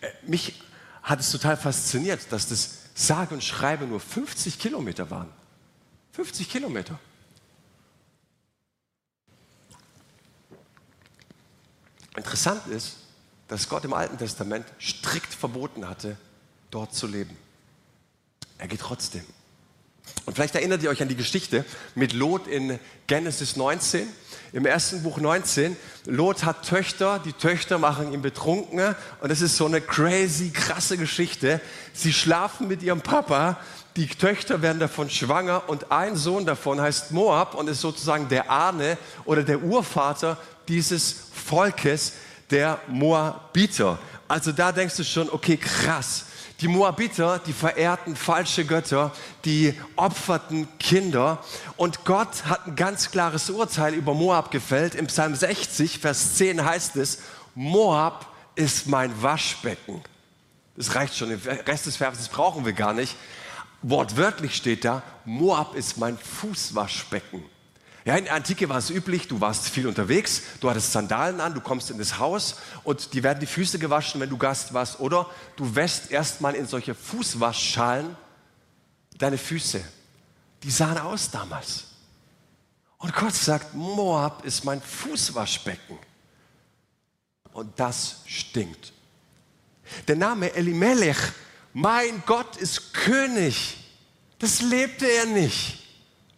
Äh, 0.00 0.10
mich 0.26 0.62
hat 1.02 1.20
es 1.20 1.30
total 1.30 1.56
fasziniert, 1.56 2.20
dass 2.30 2.48
das 2.48 2.78
sage 2.94 3.34
und 3.34 3.42
schreibe 3.42 3.86
nur 3.86 4.00
50 4.00 4.58
Kilometer 4.58 5.10
waren. 5.10 5.28
50 6.12 6.48
Kilometer. 6.48 6.98
Interessant 12.16 12.66
ist, 12.68 12.96
dass 13.48 13.68
Gott 13.68 13.84
im 13.84 13.92
Alten 13.92 14.16
Testament 14.16 14.66
strikt 14.80 15.34
verboten 15.34 15.88
hatte, 15.88 16.16
dort 16.70 16.94
zu 16.94 17.06
leben. 17.06 17.36
Er 18.58 18.68
geht 18.68 18.80
trotzdem. 18.80 19.24
Und 20.26 20.34
vielleicht 20.34 20.54
erinnert 20.54 20.82
ihr 20.82 20.90
euch 20.90 21.02
an 21.02 21.08
die 21.08 21.16
Geschichte 21.16 21.64
mit 21.94 22.12
Lot 22.12 22.46
in 22.46 22.78
Genesis 23.06 23.56
19. 23.56 24.08
Im 24.52 24.66
ersten 24.66 25.02
Buch 25.02 25.18
19, 25.18 25.76
Lot 26.06 26.44
hat 26.44 26.68
Töchter, 26.68 27.18
die 27.18 27.32
Töchter 27.32 27.76
machen 27.78 28.12
ihn 28.12 28.22
betrunken 28.22 28.94
und 29.20 29.28
das 29.28 29.40
ist 29.40 29.56
so 29.56 29.66
eine 29.66 29.80
crazy, 29.80 30.50
krasse 30.50 30.96
Geschichte. 30.96 31.60
Sie 31.92 32.12
schlafen 32.12 32.68
mit 32.68 32.80
ihrem 32.82 33.00
Papa, 33.00 33.58
die 33.96 34.06
Töchter 34.06 34.62
werden 34.62 34.78
davon 34.78 35.10
schwanger 35.10 35.68
und 35.68 35.90
ein 35.90 36.14
Sohn 36.14 36.46
davon 36.46 36.80
heißt 36.80 37.10
Moab 37.10 37.54
und 37.54 37.68
ist 37.68 37.80
sozusagen 37.80 38.28
der 38.28 38.48
Ahne 38.48 38.96
oder 39.24 39.42
der 39.42 39.60
Urvater 39.60 40.38
dieses 40.68 41.14
Volkes, 41.32 42.12
der 42.50 42.78
Moabiter. 42.88 43.98
Also 44.34 44.50
da 44.50 44.72
denkst 44.72 44.96
du 44.96 45.04
schon, 45.04 45.30
okay, 45.30 45.56
krass. 45.56 46.24
Die 46.60 46.66
Moabiter, 46.66 47.38
die 47.38 47.52
verehrten 47.52 48.16
falsche 48.16 48.64
Götter, 48.64 49.12
die 49.44 49.78
opferten 49.94 50.66
Kinder. 50.80 51.38
Und 51.76 52.04
Gott 52.04 52.44
hat 52.46 52.66
ein 52.66 52.74
ganz 52.74 53.12
klares 53.12 53.48
Urteil 53.48 53.94
über 53.94 54.12
Moab 54.12 54.50
gefällt. 54.50 54.96
Im 54.96 55.06
Psalm 55.06 55.36
60, 55.36 56.00
Vers 56.00 56.34
10 56.34 56.64
heißt 56.64 56.96
es, 56.96 57.20
Moab 57.54 58.26
ist 58.56 58.88
mein 58.88 59.22
Waschbecken. 59.22 60.02
Das 60.74 60.96
reicht 60.96 61.16
schon, 61.16 61.28
den 61.28 61.38
Rest 61.38 61.86
des 61.86 61.98
Verses 61.98 62.26
brauchen 62.28 62.64
wir 62.64 62.72
gar 62.72 62.92
nicht. 62.92 63.14
Wortwörtlich 63.82 64.56
steht 64.56 64.84
da, 64.84 65.04
Moab 65.24 65.76
ist 65.76 65.96
mein 65.96 66.18
Fußwaschbecken. 66.18 67.44
Ja, 68.04 68.16
in 68.16 68.24
der 68.24 68.34
Antike 68.34 68.68
war 68.68 68.76
es 68.76 68.90
üblich, 68.90 69.28
du 69.28 69.40
warst 69.40 69.70
viel 69.70 69.86
unterwegs, 69.86 70.42
du 70.60 70.68
hattest 70.68 70.92
Sandalen 70.92 71.40
an, 71.40 71.54
du 71.54 71.62
kommst 71.62 71.90
in 71.90 71.96
das 71.96 72.18
Haus 72.18 72.56
und 72.82 73.14
die 73.14 73.22
werden 73.22 73.40
die 73.40 73.46
Füße 73.46 73.78
gewaschen, 73.78 74.20
wenn 74.20 74.28
du 74.28 74.36
Gast 74.36 74.74
warst. 74.74 75.00
Oder 75.00 75.30
du 75.56 75.74
wäschst 75.74 76.10
erstmal 76.10 76.54
in 76.54 76.66
solche 76.66 76.94
Fußwaschschalen 76.94 78.14
deine 79.16 79.38
Füße. 79.38 79.82
Die 80.62 80.70
sahen 80.70 80.98
aus 80.98 81.30
damals. 81.30 81.84
Und 82.98 83.14
Gott 83.14 83.34
sagt, 83.34 83.74
Moab 83.74 84.44
ist 84.44 84.64
mein 84.64 84.82
Fußwaschbecken. 84.82 85.98
Und 87.52 87.78
das 87.80 88.16
stinkt. 88.26 88.92
Der 90.08 90.16
Name 90.16 90.52
Elimelech, 90.54 91.16
mein 91.72 92.22
Gott 92.26 92.56
ist 92.56 92.92
König, 92.92 93.78
das 94.38 94.60
lebte 94.60 95.06
er 95.06 95.26
nicht. 95.26 95.78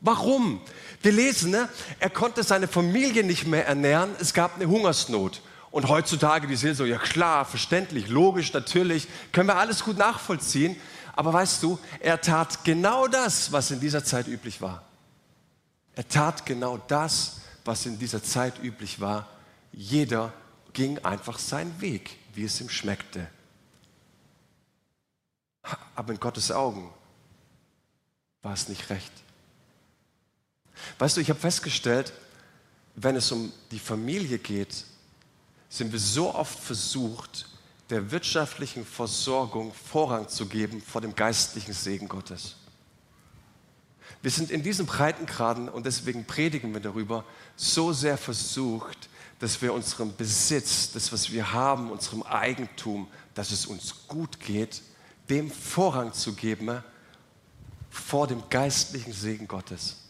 Warum? 0.00 0.60
Wir 1.06 1.12
lesen, 1.12 1.52
ne? 1.52 1.68
er 2.00 2.10
konnte 2.10 2.42
seine 2.42 2.66
Familie 2.66 3.22
nicht 3.22 3.46
mehr 3.46 3.64
ernähren, 3.64 4.10
es 4.18 4.34
gab 4.34 4.56
eine 4.56 4.66
Hungersnot. 4.66 5.40
Und 5.70 5.86
heutzutage, 5.86 6.48
die 6.48 6.56
so, 6.56 6.84
ja 6.84 6.98
klar, 6.98 7.44
verständlich, 7.44 8.08
logisch, 8.08 8.52
natürlich, 8.52 9.06
können 9.30 9.48
wir 9.48 9.54
alles 9.54 9.84
gut 9.84 9.98
nachvollziehen. 9.98 10.74
Aber 11.12 11.32
weißt 11.32 11.62
du, 11.62 11.78
er 12.00 12.20
tat 12.20 12.64
genau 12.64 13.06
das, 13.06 13.52
was 13.52 13.70
in 13.70 13.78
dieser 13.78 14.02
Zeit 14.02 14.26
üblich 14.26 14.60
war. 14.60 14.82
Er 15.94 16.08
tat 16.08 16.44
genau 16.44 16.76
das, 16.76 17.36
was 17.64 17.86
in 17.86 18.00
dieser 18.00 18.24
Zeit 18.24 18.60
üblich 18.60 19.00
war. 19.00 19.28
Jeder 19.70 20.32
ging 20.72 20.98
einfach 21.04 21.38
seinen 21.38 21.80
Weg, 21.80 22.18
wie 22.34 22.42
es 22.42 22.60
ihm 22.60 22.68
schmeckte. 22.68 23.28
Aber 25.94 26.12
in 26.12 26.18
Gottes 26.18 26.50
Augen 26.50 26.92
war 28.42 28.54
es 28.54 28.68
nicht 28.68 28.90
recht. 28.90 29.12
Weißt 30.98 31.16
du, 31.16 31.20
ich 31.20 31.30
habe 31.30 31.40
festgestellt, 31.40 32.12
wenn 32.94 33.16
es 33.16 33.30
um 33.32 33.52
die 33.70 33.78
Familie 33.78 34.38
geht, 34.38 34.84
sind 35.68 35.92
wir 35.92 35.98
so 35.98 36.34
oft 36.34 36.58
versucht, 36.58 37.48
der 37.90 38.10
wirtschaftlichen 38.10 38.84
Versorgung 38.84 39.72
Vorrang 39.72 40.28
zu 40.28 40.46
geben 40.46 40.80
vor 40.80 41.00
dem 41.00 41.14
geistlichen 41.14 41.72
Segen 41.72 42.08
Gottes. 42.08 42.56
Wir 44.22 44.30
sind 44.30 44.50
in 44.50 44.62
diesen 44.62 44.86
Breitengraden 44.86 45.68
und 45.68 45.86
deswegen 45.86 46.24
predigen 46.24 46.72
wir 46.72 46.80
darüber, 46.80 47.24
so 47.54 47.92
sehr 47.92 48.18
versucht, 48.18 49.08
dass 49.38 49.60
wir 49.60 49.72
unserem 49.72 50.16
Besitz, 50.16 50.90
das, 50.92 51.12
was 51.12 51.30
wir 51.30 51.52
haben, 51.52 51.90
unserem 51.90 52.22
Eigentum, 52.22 53.06
dass 53.34 53.50
es 53.50 53.66
uns 53.66 54.08
gut 54.08 54.40
geht, 54.40 54.82
dem 55.28 55.50
Vorrang 55.50 56.12
zu 56.12 56.32
geben 56.32 56.82
vor 57.90 58.26
dem 58.26 58.42
geistlichen 58.48 59.12
Segen 59.12 59.46
Gottes. 59.46 60.05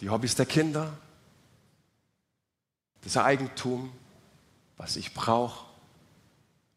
Die 0.00 0.08
Hobbys 0.08 0.34
der 0.34 0.46
Kinder, 0.46 0.92
das 3.02 3.16
Eigentum, 3.16 3.92
was 4.76 4.96
ich 4.96 5.12
brauche. 5.14 5.66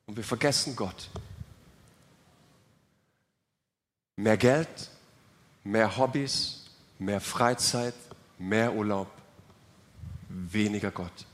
Und 0.06 0.18
wir 0.18 0.24
vergessen 0.24 0.75
Gott. 0.75 1.10
Mehr 4.15 4.38
Geld, 4.38 4.89
mehr 5.63 5.98
Hobbys, 5.98 6.65
mehr 7.00 7.22
Freizeit, 7.22 7.96
mehr 8.38 8.74
Urlaub, 8.74 9.10
weniger 10.30 10.92
Gott. 10.92 11.25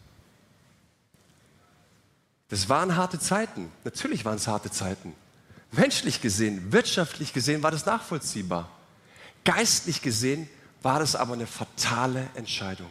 Das 2.50 2.70
waren 2.70 2.96
harte 2.96 3.20
Zeiten. 3.20 3.72
Natürlich 3.84 4.26
waren 4.26 4.36
es 4.36 4.48
harte 4.48 4.72
Zeiten. 4.72 5.14
Menschlich 5.72 6.22
gesehen, 6.22 6.72
wirtschaftlich 6.72 7.34
gesehen 7.34 7.62
war 7.62 7.72
das 7.72 7.86
nachvollziehbar. 7.86 8.70
Geistlich 9.44 10.02
gesehen 10.02 10.50
war 10.82 11.00
das 11.00 11.16
aber 11.16 11.34
eine 11.34 11.48
fatale 11.48 12.30
Entscheidung. 12.36 12.90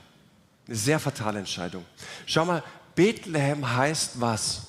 Eine 0.66 0.76
sehr 0.76 1.00
fatale 1.00 1.38
Entscheidung. 1.38 1.84
Schau 2.26 2.44
mal, 2.44 2.62
Bethlehem 2.94 3.68
heißt 3.68 4.20
was? 4.20 4.62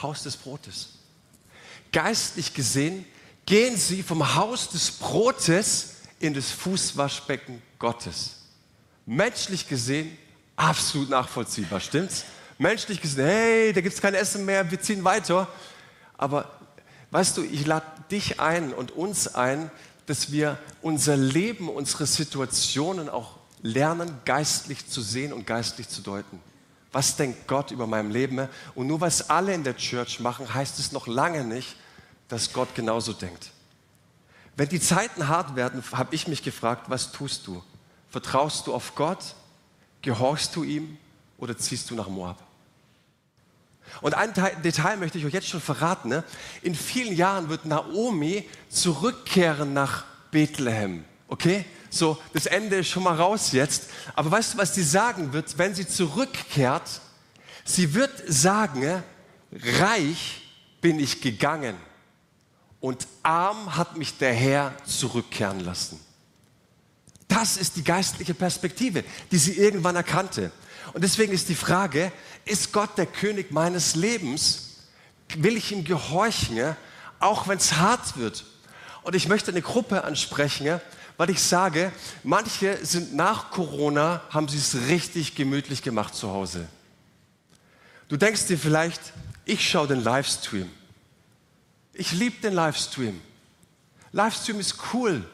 Haus 0.00 0.22
des 0.22 0.36
Brotes. 0.36 0.90
Geistlich 1.92 2.54
gesehen 2.54 3.04
gehen 3.44 3.76
sie 3.76 4.02
vom 4.02 4.34
Haus 4.34 4.68
des 4.70 4.90
Brotes 4.90 5.96
in 6.20 6.34
das 6.34 6.50
Fußwaschbecken 6.50 7.62
Gottes. 7.78 8.36
Menschlich 9.06 9.66
gesehen 9.66 10.16
absolut 10.56 11.08
nachvollziehbar, 11.08 11.80
stimmt's? 11.80 12.24
Menschlich 12.58 13.00
gesehen, 13.00 13.26
hey, 13.26 13.72
da 13.72 13.80
gibt 13.80 13.94
es 13.94 14.00
kein 14.00 14.14
Essen 14.14 14.44
mehr, 14.44 14.68
wir 14.70 14.80
ziehen 14.80 15.02
weiter. 15.04 15.48
Aber 16.16 16.57
weißt 17.10 17.36
du, 17.36 17.42
ich 17.42 17.66
lade 17.66 17.86
dich 18.10 18.40
ein 18.40 18.72
und 18.72 18.90
uns 18.92 19.34
ein, 19.34 19.70
dass 20.06 20.32
wir 20.32 20.58
unser 20.82 21.16
Leben, 21.16 21.68
unsere 21.68 22.06
Situationen 22.06 23.08
auch 23.08 23.36
lernen, 23.62 24.10
geistlich 24.24 24.88
zu 24.88 25.02
sehen 25.02 25.32
und 25.32 25.46
geistlich 25.46 25.88
zu 25.88 26.00
deuten. 26.00 26.40
Was 26.92 27.16
denkt 27.16 27.46
Gott 27.46 27.70
über 27.70 27.86
mein 27.86 28.10
Leben? 28.10 28.48
Und 28.74 28.86
nur 28.86 29.00
was 29.00 29.28
alle 29.28 29.52
in 29.52 29.64
der 29.64 29.76
Church 29.76 30.20
machen, 30.20 30.52
heißt 30.52 30.78
es 30.78 30.92
noch 30.92 31.06
lange 31.06 31.44
nicht, 31.44 31.76
dass 32.28 32.52
Gott 32.52 32.74
genauso 32.74 33.12
denkt. 33.12 33.50
Wenn 34.56 34.68
die 34.68 34.80
Zeiten 34.80 35.28
hart 35.28 35.54
werden, 35.54 35.82
habe 35.92 36.14
ich 36.14 36.26
mich 36.26 36.42
gefragt, 36.42 36.88
was 36.88 37.12
tust 37.12 37.46
du? 37.46 37.62
Vertraust 38.10 38.66
du 38.66 38.74
auf 38.74 38.94
Gott? 38.94 39.34
Gehorchst 40.02 40.56
du 40.56 40.64
ihm 40.64 40.96
oder 41.36 41.56
ziehst 41.56 41.90
du 41.90 41.94
nach 41.94 42.08
Moab? 42.08 42.42
Und 44.00 44.14
ein 44.14 44.32
Detail 44.64 44.96
möchte 44.96 45.18
ich 45.18 45.24
euch 45.24 45.32
jetzt 45.32 45.48
schon 45.48 45.60
verraten. 45.60 46.08
Ne? 46.08 46.24
In 46.62 46.74
vielen 46.74 47.14
Jahren 47.14 47.48
wird 47.48 47.64
Naomi 47.64 48.48
zurückkehren 48.68 49.72
nach 49.72 50.04
Bethlehem. 50.30 51.04
Okay? 51.28 51.64
So, 51.90 52.18
das 52.32 52.46
Ende 52.46 52.76
ist 52.76 52.88
schon 52.88 53.02
mal 53.02 53.16
raus 53.16 53.52
jetzt. 53.52 53.90
Aber 54.14 54.30
weißt 54.30 54.54
du, 54.54 54.58
was 54.58 54.74
sie 54.74 54.82
sagen 54.82 55.32
wird, 55.32 55.58
wenn 55.58 55.74
sie 55.74 55.86
zurückkehrt? 55.86 57.00
Sie 57.64 57.94
wird 57.94 58.12
sagen, 58.26 59.02
reich 59.52 60.42
bin 60.80 61.00
ich 61.00 61.20
gegangen 61.20 61.76
und 62.80 63.06
arm 63.22 63.76
hat 63.76 63.96
mich 63.96 64.18
der 64.18 64.32
Herr 64.32 64.74
zurückkehren 64.84 65.60
lassen. 65.60 66.00
Das 67.26 67.56
ist 67.56 67.76
die 67.76 67.84
geistliche 67.84 68.34
Perspektive, 68.34 69.04
die 69.30 69.38
sie 69.38 69.52
irgendwann 69.52 69.96
erkannte. 69.96 70.50
Und 70.94 71.04
deswegen 71.04 71.32
ist 71.32 71.48
die 71.48 71.54
Frage, 71.54 72.10
ist 72.48 72.72
Gott 72.72 72.96
der 72.96 73.06
König 73.06 73.50
meines 73.52 73.94
Lebens? 73.94 74.86
Will 75.36 75.56
ich 75.56 75.72
ihm 75.72 75.84
gehorchen, 75.84 76.76
auch 77.20 77.48
wenn 77.48 77.58
es 77.58 77.76
hart 77.76 78.16
wird? 78.16 78.44
Und 79.02 79.14
ich 79.14 79.28
möchte 79.28 79.50
eine 79.50 79.62
Gruppe 79.62 80.04
ansprechen, 80.04 80.80
weil 81.16 81.30
ich 81.30 81.42
sage, 81.42 81.92
manche 82.22 82.84
sind 82.84 83.14
nach 83.14 83.50
Corona, 83.50 84.22
haben 84.30 84.48
sie 84.48 84.58
es 84.58 84.88
richtig 84.88 85.34
gemütlich 85.34 85.82
gemacht 85.82 86.14
zu 86.14 86.30
Hause. 86.30 86.66
Du 88.08 88.16
denkst 88.16 88.46
dir 88.46 88.58
vielleicht, 88.58 89.00
Ich 89.44 89.66
schaue 89.66 89.88
den 89.88 90.04
Livestream. 90.04 90.70
Ich 91.94 92.12
liebe 92.12 92.38
den 92.42 92.52
Livestream. 92.52 93.18
Livestream 94.12 94.60
ist 94.60 94.76
cool. 94.92 95.24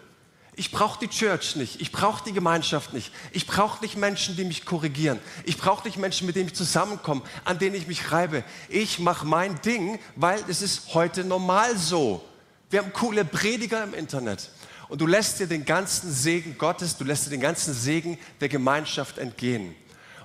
Ich 0.56 0.70
brauche 0.70 1.00
die 1.00 1.08
Church 1.08 1.56
nicht. 1.56 1.80
Ich 1.80 1.90
brauche 1.90 2.24
die 2.24 2.32
Gemeinschaft 2.32 2.92
nicht. 2.92 3.12
Ich 3.32 3.46
brauche 3.46 3.82
nicht 3.82 3.96
Menschen, 3.96 4.36
die 4.36 4.44
mich 4.44 4.64
korrigieren. 4.64 5.18
Ich 5.44 5.58
brauche 5.58 5.84
nicht 5.86 5.98
Menschen, 5.98 6.26
mit 6.26 6.36
denen 6.36 6.48
ich 6.48 6.54
zusammenkomme, 6.54 7.22
an 7.44 7.58
denen 7.58 7.74
ich 7.74 7.88
mich 7.88 8.12
reibe. 8.12 8.44
Ich 8.68 9.00
mache 9.00 9.26
mein 9.26 9.60
Ding, 9.62 9.98
weil 10.14 10.42
es 10.48 10.62
ist 10.62 10.94
heute 10.94 11.24
normal 11.24 11.76
so. 11.76 12.24
Wir 12.70 12.80
haben 12.80 12.92
coole 12.92 13.24
Prediger 13.24 13.82
im 13.82 13.94
Internet. 13.94 14.50
Und 14.88 15.00
du 15.00 15.06
lässt 15.06 15.40
dir 15.40 15.46
den 15.46 15.64
ganzen 15.64 16.12
Segen 16.12 16.56
Gottes, 16.56 16.96
du 16.96 17.04
lässt 17.04 17.26
dir 17.26 17.30
den 17.30 17.40
ganzen 17.40 17.74
Segen 17.74 18.18
der 18.40 18.48
Gemeinschaft 18.48 19.18
entgehen. 19.18 19.74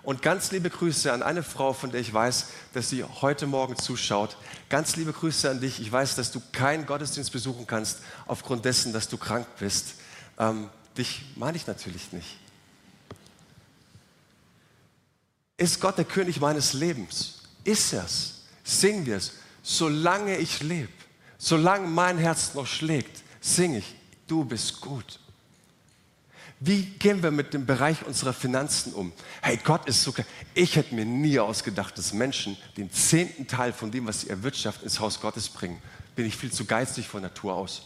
Und 0.03 0.21
ganz 0.21 0.51
liebe 0.51 0.69
Grüße 0.69 1.11
an 1.11 1.23
eine 1.23 1.43
Frau, 1.43 1.73
von 1.73 1.91
der 1.91 2.01
ich 2.01 2.13
weiß, 2.13 2.47
dass 2.73 2.89
sie 2.89 3.03
heute 3.03 3.47
Morgen 3.47 3.75
zuschaut. 3.77 4.37
Ganz 4.69 4.95
liebe 4.95 5.11
Grüße 5.11 5.49
an 5.49 5.59
dich. 5.59 5.79
Ich 5.79 5.91
weiß, 5.91 6.15
dass 6.15 6.31
du 6.31 6.41
keinen 6.51 6.85
Gottesdienst 6.85 7.31
besuchen 7.31 7.67
kannst 7.67 7.99
aufgrund 8.25 8.65
dessen, 8.65 8.93
dass 8.93 9.09
du 9.09 9.17
krank 9.17 9.45
bist. 9.59 9.95
Ähm, 10.39 10.69
dich 10.97 11.21
meine 11.35 11.57
ich 11.57 11.67
natürlich 11.67 12.11
nicht. 12.13 12.37
Ist 15.57 15.81
Gott 15.81 15.97
der 15.97 16.05
König 16.05 16.39
meines 16.39 16.73
Lebens? 16.73 17.43
Ist 17.65 17.91
er's? 17.93 18.43
Singen 18.63 19.05
wir 19.05 19.17
es. 19.17 19.33
Solange 19.61 20.37
ich 20.37 20.61
lebe, 20.61 20.91
solange 21.37 21.87
mein 21.87 22.17
Herz 22.17 22.53
noch 22.53 22.65
schlägt, 22.65 23.21
singe 23.41 23.79
ich, 23.79 23.95
du 24.25 24.45
bist 24.45 24.79
gut. 24.79 25.19
Wie 26.61 26.83
gehen 26.83 27.23
wir 27.23 27.31
mit 27.31 27.53
dem 27.53 27.65
Bereich 27.65 28.05
unserer 28.05 28.33
Finanzen 28.33 28.93
um? 28.93 29.13
Hey, 29.41 29.57
Gott 29.63 29.87
ist 29.87 30.03
so. 30.03 30.13
Ich 30.53 30.75
hätte 30.75 30.93
mir 30.93 31.05
nie 31.05 31.39
ausgedacht, 31.39 31.97
dass 31.97 32.11
Menschen 32.11 32.57
den 32.75 32.91
zehnten 32.91 33.47
Teil 33.47 33.71
von 33.71 33.91
dem, 33.91 34.07
was 34.07 34.21
sie 34.21 34.29
erwirtschaften, 34.29 34.83
ins 34.83 34.99
Haus 34.99 35.21
Gottes 35.21 35.47
bringen. 35.49 35.81
Bin 36.15 36.25
ich 36.25 36.35
viel 36.35 36.51
zu 36.51 36.65
geizig 36.65 37.07
von 37.07 37.21
Natur 37.21 37.55
aus. 37.55 37.83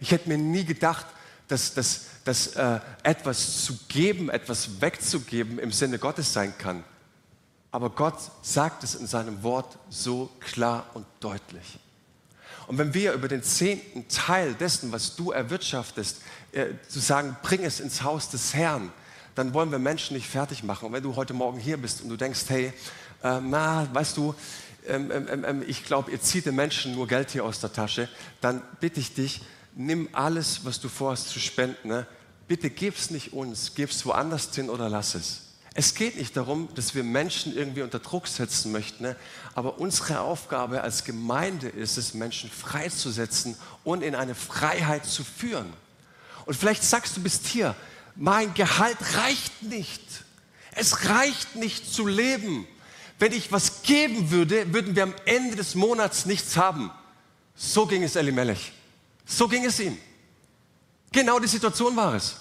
Ich 0.00 0.10
hätte 0.10 0.28
mir 0.28 0.38
nie 0.38 0.64
gedacht, 0.64 1.06
dass, 1.48 1.74
dass, 1.74 2.06
dass 2.24 2.48
äh, 2.48 2.80
etwas 3.02 3.64
zu 3.64 3.78
geben, 3.88 4.30
etwas 4.30 4.80
wegzugeben 4.80 5.58
im 5.58 5.72
Sinne 5.72 5.98
Gottes 5.98 6.32
sein 6.32 6.54
kann. 6.58 6.84
Aber 7.70 7.90
Gott 7.90 8.18
sagt 8.42 8.84
es 8.84 8.94
in 8.94 9.06
seinem 9.06 9.42
Wort 9.42 9.78
so 9.90 10.30
klar 10.40 10.86
und 10.94 11.06
deutlich. 11.20 11.78
Und 12.66 12.78
wenn 12.78 12.94
wir 12.94 13.12
über 13.12 13.28
den 13.28 13.42
zehnten 13.42 14.08
Teil 14.08 14.54
dessen, 14.54 14.90
was 14.92 15.14
du 15.14 15.30
erwirtschaftest, 15.30 16.20
äh, 16.52 16.66
zu 16.88 16.98
sagen, 16.98 17.36
bring 17.42 17.64
es 17.64 17.80
ins 17.80 18.02
Haus 18.02 18.28
des 18.30 18.54
Herrn, 18.54 18.92
dann 19.34 19.54
wollen 19.54 19.70
wir 19.70 19.78
Menschen 19.78 20.16
nicht 20.16 20.28
fertig 20.28 20.62
machen. 20.62 20.86
Und 20.86 20.92
wenn 20.92 21.02
du 21.02 21.14
heute 21.14 21.34
Morgen 21.34 21.60
hier 21.60 21.76
bist 21.76 22.00
und 22.00 22.08
du 22.08 22.16
denkst, 22.16 22.44
hey, 22.48 22.72
äh, 23.22 23.40
na, 23.40 23.86
weißt 23.92 24.16
du, 24.16 24.34
ähm, 24.86 25.10
ähm, 25.12 25.28
ähm, 25.30 25.44
ähm 25.46 25.64
ich 25.66 25.84
glaube, 25.84 26.10
ihr 26.10 26.20
zieht 26.20 26.46
den 26.46 26.56
Menschen 26.56 26.94
nur 26.94 27.06
Geld 27.06 27.30
hier 27.30 27.44
aus 27.44 27.60
der 27.60 27.72
Tasche, 27.72 28.08
dann 28.40 28.62
bitte 28.80 28.98
ich 29.00 29.14
dich, 29.14 29.42
nimm 29.76 30.08
alles, 30.12 30.64
was 30.64 30.80
du 30.80 30.88
vorhast 30.88 31.28
zu 31.28 31.38
spenden. 31.38 31.88
Ne? 31.88 32.06
Bitte 32.48 32.70
gib's 32.70 33.10
nicht 33.10 33.32
uns, 33.32 33.74
gib's 33.74 34.04
woanders 34.04 34.52
hin 34.54 34.70
oder 34.70 34.88
lass 34.88 35.14
es. 35.14 35.42
Es 35.74 35.94
geht 35.94 36.16
nicht 36.16 36.34
darum, 36.34 36.70
dass 36.74 36.94
wir 36.94 37.04
Menschen 37.04 37.54
irgendwie 37.54 37.82
unter 37.82 37.98
Druck 37.98 38.26
setzen 38.26 38.72
möchten, 38.72 39.02
ne? 39.04 39.16
aber 39.54 39.78
unsere 39.78 40.20
Aufgabe 40.20 40.80
als 40.80 41.04
Gemeinde 41.04 41.68
ist 41.68 41.98
es, 41.98 42.14
Menschen 42.14 42.50
freizusetzen 42.50 43.56
und 43.84 44.02
in 44.02 44.14
eine 44.14 44.34
Freiheit 44.34 45.04
zu 45.04 45.22
führen. 45.22 45.70
Und 46.46 46.54
vielleicht 46.54 46.82
sagst 46.82 47.16
du, 47.18 47.22
bist 47.22 47.46
hier, 47.46 47.74
mein 48.14 48.54
Gehalt 48.54 48.96
reicht 49.16 49.62
nicht. 49.64 50.00
Es 50.72 51.06
reicht 51.10 51.56
nicht 51.56 51.92
zu 51.92 52.06
leben. 52.06 52.66
Wenn 53.18 53.32
ich 53.32 53.52
was 53.52 53.82
geben 53.82 54.30
würde, 54.30 54.72
würden 54.72 54.96
wir 54.96 55.02
am 55.02 55.14
Ende 55.26 55.56
des 55.56 55.74
Monats 55.74 56.24
nichts 56.24 56.56
haben. 56.56 56.90
So 57.54 57.86
ging 57.86 58.02
es 58.02 58.16
Elimelech. 58.16 58.72
So 59.26 59.48
ging 59.48 59.64
es 59.64 59.80
ihm. 59.80 59.98
Genau 61.12 61.38
die 61.38 61.48
Situation 61.48 61.96
war 61.96 62.14
es. 62.14 62.36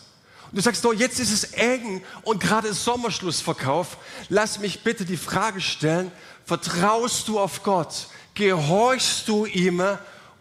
Und 0.52 0.58
du 0.58 0.62
sagst, 0.62 0.86
oh, 0.86 0.94
jetzt 0.94 1.20
ist 1.20 1.32
es 1.32 1.44
eng 1.54 2.04
und 2.22 2.40
gerade 2.40 2.74
Sommerschlussverkauf. 2.74 3.98
Lass 4.30 4.60
mich 4.60 4.84
bitte 4.84 5.04
die 5.04 5.18
Frage 5.18 5.60
stellen, 5.60 6.12
vertraust 6.46 7.28
du 7.28 7.40
auf 7.40 7.64
Gott? 7.64 8.08
Gehorchst 8.36 9.28
du 9.28 9.46
ihm 9.46 9.82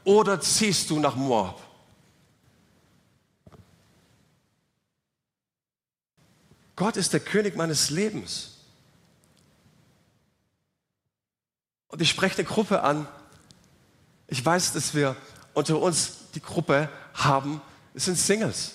oder 0.04 0.40
ziehst 0.40 0.90
du 0.90 0.98
nach 0.98 1.16
Moab? 1.16 1.60
Gott 6.76 6.96
ist 6.96 7.12
der 7.12 7.20
König 7.20 7.56
meines 7.56 7.90
Lebens. 7.90 8.58
Und 11.88 12.02
ich 12.02 12.10
spreche 12.10 12.38
eine 12.38 12.48
Gruppe 12.48 12.82
an. 12.82 13.06
Ich 14.26 14.44
weiß, 14.44 14.72
dass 14.72 14.94
wir 14.94 15.16
unter 15.54 15.80
uns 15.80 16.23
die 16.34 16.42
Gruppe 16.42 16.88
haben, 17.14 17.60
sind 17.94 18.18
Singles. 18.18 18.72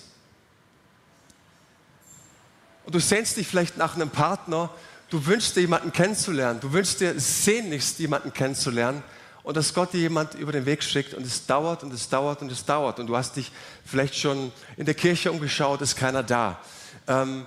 Und 2.84 2.94
du 2.94 3.00
sehnst 3.00 3.36
dich 3.36 3.46
vielleicht 3.46 3.76
nach 3.76 3.94
einem 3.94 4.10
Partner, 4.10 4.70
du 5.10 5.24
wünschst 5.26 5.56
dir 5.56 5.60
jemanden 5.60 5.92
kennenzulernen, 5.92 6.60
du 6.60 6.72
wünschst 6.72 7.00
dir 7.00 7.18
sehnlichst 7.18 7.98
jemanden 7.98 8.32
kennenzulernen 8.32 9.02
und 9.42 9.56
dass 9.56 9.74
Gott 9.74 9.92
dir 9.92 10.00
jemand 10.00 10.34
über 10.34 10.52
den 10.52 10.66
Weg 10.66 10.82
schickt 10.82 11.14
und 11.14 11.26
es 11.26 11.46
dauert 11.46 11.82
und 11.82 11.92
es 11.92 12.08
dauert 12.08 12.42
und 12.42 12.50
es 12.50 12.64
dauert 12.64 12.98
und 12.98 13.06
du 13.06 13.16
hast 13.16 13.36
dich 13.36 13.52
vielleicht 13.84 14.16
schon 14.16 14.52
in 14.76 14.86
der 14.86 14.94
Kirche 14.94 15.30
umgeschaut, 15.30 15.82
ist 15.82 15.96
keiner 15.96 16.22
da. 16.22 16.58
Ähm, 17.06 17.46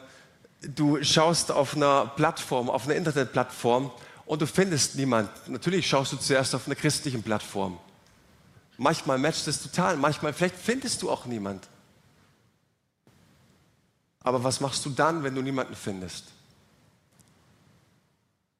du 0.61 1.03
schaust 1.03 1.51
auf 1.51 1.75
einer 1.75 2.05
Plattform, 2.15 2.69
auf 2.69 2.85
einer 2.85 2.95
Internetplattform 2.95 3.91
und 4.25 4.41
du 4.41 4.47
findest 4.47 4.95
niemanden. 4.95 5.29
Natürlich 5.51 5.87
schaust 5.87 6.13
du 6.13 6.17
zuerst 6.17 6.55
auf 6.55 6.67
einer 6.67 6.75
christlichen 6.75 7.23
Plattform. 7.23 7.77
Manchmal 8.77 9.17
matcht 9.17 9.47
es 9.47 9.61
total, 9.61 9.97
manchmal 9.97 10.33
vielleicht 10.33 10.55
findest 10.55 11.01
du 11.01 11.11
auch 11.11 11.25
niemanden. 11.25 11.67
Aber 14.21 14.43
was 14.43 14.59
machst 14.61 14.85
du 14.85 14.89
dann, 14.89 15.23
wenn 15.23 15.35
du 15.35 15.41
niemanden 15.41 15.75
findest? 15.75 16.25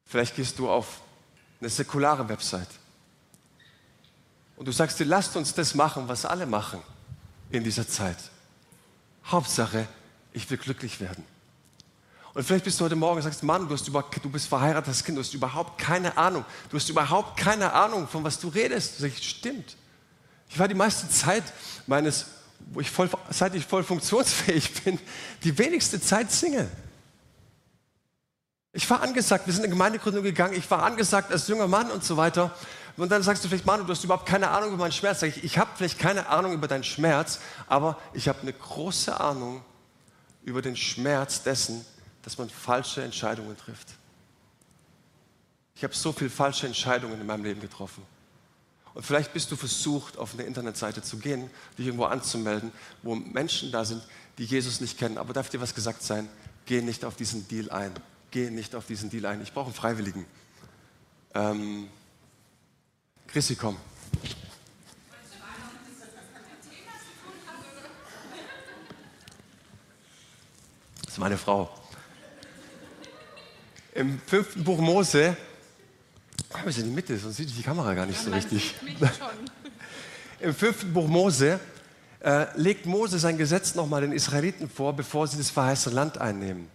Vielleicht 0.06 0.36
gehst 0.36 0.60
du 0.60 0.70
auf 0.70 1.02
eine 1.60 1.70
säkulare 1.70 2.28
Website 2.28 2.68
und 4.56 4.68
du 4.68 4.72
sagst 4.72 5.00
dir, 5.00 5.06
lasst 5.06 5.36
uns 5.36 5.54
das 5.54 5.74
machen, 5.74 6.08
was 6.08 6.26
alle 6.26 6.46
machen 6.46 6.82
in 7.50 7.64
dieser 7.64 7.88
Zeit. 7.88 8.18
Hauptsache, 9.26 9.88
ich 10.34 10.50
will 10.50 10.58
glücklich 10.58 11.00
werden. 11.00 11.26
Und 12.34 12.44
vielleicht 12.44 12.66
bist 12.66 12.80
du 12.80 12.86
heute 12.86 12.96
Morgen 12.96 13.18
und 13.18 13.24
sagst, 13.24 13.44
Mann, 13.44 13.68
du, 13.68 13.74
hast 13.74 13.88
über, 13.88 14.04
du 14.22 14.30
bist 14.30 14.48
verheiratetes 14.48 15.04
Kind, 15.04 15.18
du 15.18 15.22
hast 15.22 15.34
überhaupt 15.34 15.80
keine 15.80 16.18
Ahnung. 16.18 16.46
Du 16.70 16.78
hast 16.78 16.90
überhaupt 16.90 17.38
keine 17.38 17.74
Ahnung, 17.74 18.08
von 18.08 18.24
was 18.24 18.40
du 18.40 18.48
redest. 18.48 18.98
Du 18.98 19.04
sagst, 19.04 19.24
stimmt. 19.24 19.76
Ich 20.54 20.60
war 20.60 20.68
die 20.68 20.76
meiste 20.76 21.10
Zeit 21.10 21.44
meines 21.88 22.28
wo 22.72 22.80
ich 22.80 22.90
voll, 22.90 23.10
seit 23.30 23.56
ich 23.56 23.66
voll 23.66 23.84
funktionsfähig 23.84 24.84
bin, 24.84 25.00
die 25.44 25.58
wenigste 25.58 26.00
Zeit 26.00 26.32
Single. 26.32 26.70
Ich 28.72 28.90
war 28.90 29.02
angesagt, 29.02 29.46
wir 29.46 29.54
sind 29.54 29.66
in 29.66 29.70
Gemeindegründung 29.70 30.24
gegangen, 30.24 30.56
ich 30.56 30.70
war 30.72 30.84
angesagt 30.84 31.32
als 31.32 31.48
junger 31.48 31.68
Mann 31.68 31.92
und 31.92 32.04
so 32.04 32.18
weiter. 32.18 32.56
Und 32.98 33.12
dann 33.12 33.24
sagst 33.24 33.44
du 33.44 33.48
vielleicht, 33.48 33.66
Manu, 33.66 33.84
du 33.84 33.92
hast 33.92 34.04
überhaupt 34.04 34.28
keine 34.28 34.50
Ahnung 34.50 34.70
über 34.70 34.78
meinen 34.78 34.92
Schmerz. 34.92 35.20
Sag 35.20 35.30
ich, 35.30 35.44
ich 35.44 35.58
habe 35.58 35.72
vielleicht 35.76 36.00
keine 36.00 36.28
Ahnung 36.28 36.54
über 36.54 36.68
deinen 36.68 36.84
Schmerz, 36.84 37.40
aber 37.68 38.00
ich 38.14 38.28
habe 38.28 38.42
eine 38.42 38.54
große 38.54 39.20
Ahnung 39.20 39.64
über 40.44 40.62
den 40.62 40.76
Schmerz 40.76 41.42
dessen, 41.42 41.86
dass 42.22 42.38
man 42.38 42.50
falsche 42.50 43.02
Entscheidungen 43.04 43.58
trifft. 43.58 43.90
Ich 45.76 45.84
habe 45.84 45.94
so 45.96 46.12
viele 46.12 46.30
falsche 46.30 46.68
Entscheidungen 46.68 47.20
in 47.20 47.26
meinem 47.26 47.44
Leben 47.44 47.62
getroffen. 47.62 48.06
Und 48.94 49.04
vielleicht 49.04 49.34
bist 49.34 49.52
du 49.52 49.56
versucht, 49.56 50.18
auf 50.18 50.34
eine 50.34 50.44
Internetseite 50.44 51.02
zu 51.02 51.18
gehen, 51.18 51.50
dich 51.78 51.88
irgendwo 51.88 52.06
anzumelden, 52.06 52.72
wo 53.02 53.16
Menschen 53.16 53.72
da 53.72 53.86
sind, 53.86 54.04
die 54.38 54.46
Jesus 54.46 54.82
nicht 54.82 54.98
kennen. 54.98 55.18
Aber 55.18 55.34
darf 55.34 55.50
dir 55.50 55.62
was 55.62 55.74
gesagt 55.74 56.04
sein? 56.04 56.30
Geh 56.66 56.82
nicht 56.82 57.04
auf 57.04 57.16
diesen 57.16 57.48
Deal 57.48 57.72
ein. 57.72 57.92
Geh 58.32 58.50
nicht 58.50 58.76
auf 58.76 58.86
diesen 58.86 59.10
Deal 59.10 59.26
ein. 59.26 59.42
Ich 59.42 59.54
brauche 59.54 59.66
einen 59.66 59.74
Freiwilligen. 59.74 60.26
Ähm, 61.34 61.88
Chrissy, 63.28 63.56
komm. 63.56 63.78
Das 71.02 71.14
ist 71.14 71.18
meine 71.18 71.38
Frau. 71.38 71.70
Im 73.94 74.20
fünften 74.22 74.64
Buch 74.64 74.80
Mose 74.80 75.38
Komm 76.54 76.66
jetzt 76.68 76.78
in 76.78 76.86
die 76.86 76.92
Mitte, 76.92 77.18
sonst 77.18 77.38
sieht 77.38 77.50
die 77.58 77.64
Kamera 77.64 77.94
gar 77.96 78.06
nicht 78.06 78.20
ja, 78.20 78.26
so 78.26 78.32
richtig. 78.32 78.76
Im 80.40 80.54
fünften 80.54 80.94
Buch 80.94 81.08
Mose 81.08 81.60
äh, 82.20 82.46
legt 82.56 82.86
Mose 82.86 83.18
sein 83.18 83.38
Gesetz 83.38 83.76
nochmal 83.76 84.02
den 84.02 84.12
Israeliten 84.12 84.70
vor, 84.70 84.96
bevor 84.96 85.28
sie 85.28 85.38
das 85.38 85.50
verheißene 85.50 85.96
Land 85.96 86.20
einnehmen. 86.20 86.68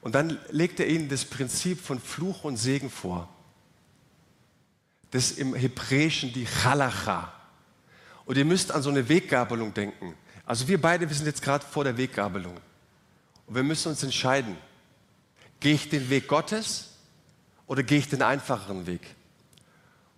Und 0.00 0.14
dann 0.14 0.38
legt 0.50 0.80
er 0.80 0.88
ihnen 0.88 1.08
das 1.08 1.24
Prinzip 1.24 1.80
von 1.80 2.00
Fluch 2.00 2.44
und 2.44 2.56
Segen 2.56 2.90
vor. 2.90 3.28
Das 5.12 5.30
im 5.30 5.54
Hebräischen 5.54 6.32
die 6.32 6.46
Chalacha. 6.46 7.32
Und 8.26 8.36
ihr 8.36 8.44
müsst 8.44 8.72
an 8.72 8.82
so 8.82 8.90
eine 8.90 9.08
Weggabelung 9.08 9.72
denken. 9.72 10.14
Also 10.44 10.66
wir 10.66 10.80
beide, 10.80 11.08
wir 11.08 11.16
sind 11.16 11.26
jetzt 11.26 11.40
gerade 11.40 11.64
vor 11.64 11.84
der 11.84 11.96
Weggabelung. 11.96 12.56
Und 13.46 13.54
wir 13.54 13.62
müssen 13.62 13.88
uns 13.88 14.02
entscheiden. 14.02 14.56
Gehe 15.60 15.74
ich 15.74 15.88
den 15.88 16.10
Weg 16.10 16.26
Gottes 16.26 16.93
oder 17.66 17.82
gehe 17.82 17.98
ich 17.98 18.08
den 18.08 18.22
einfacheren 18.22 18.86
Weg? 18.86 19.02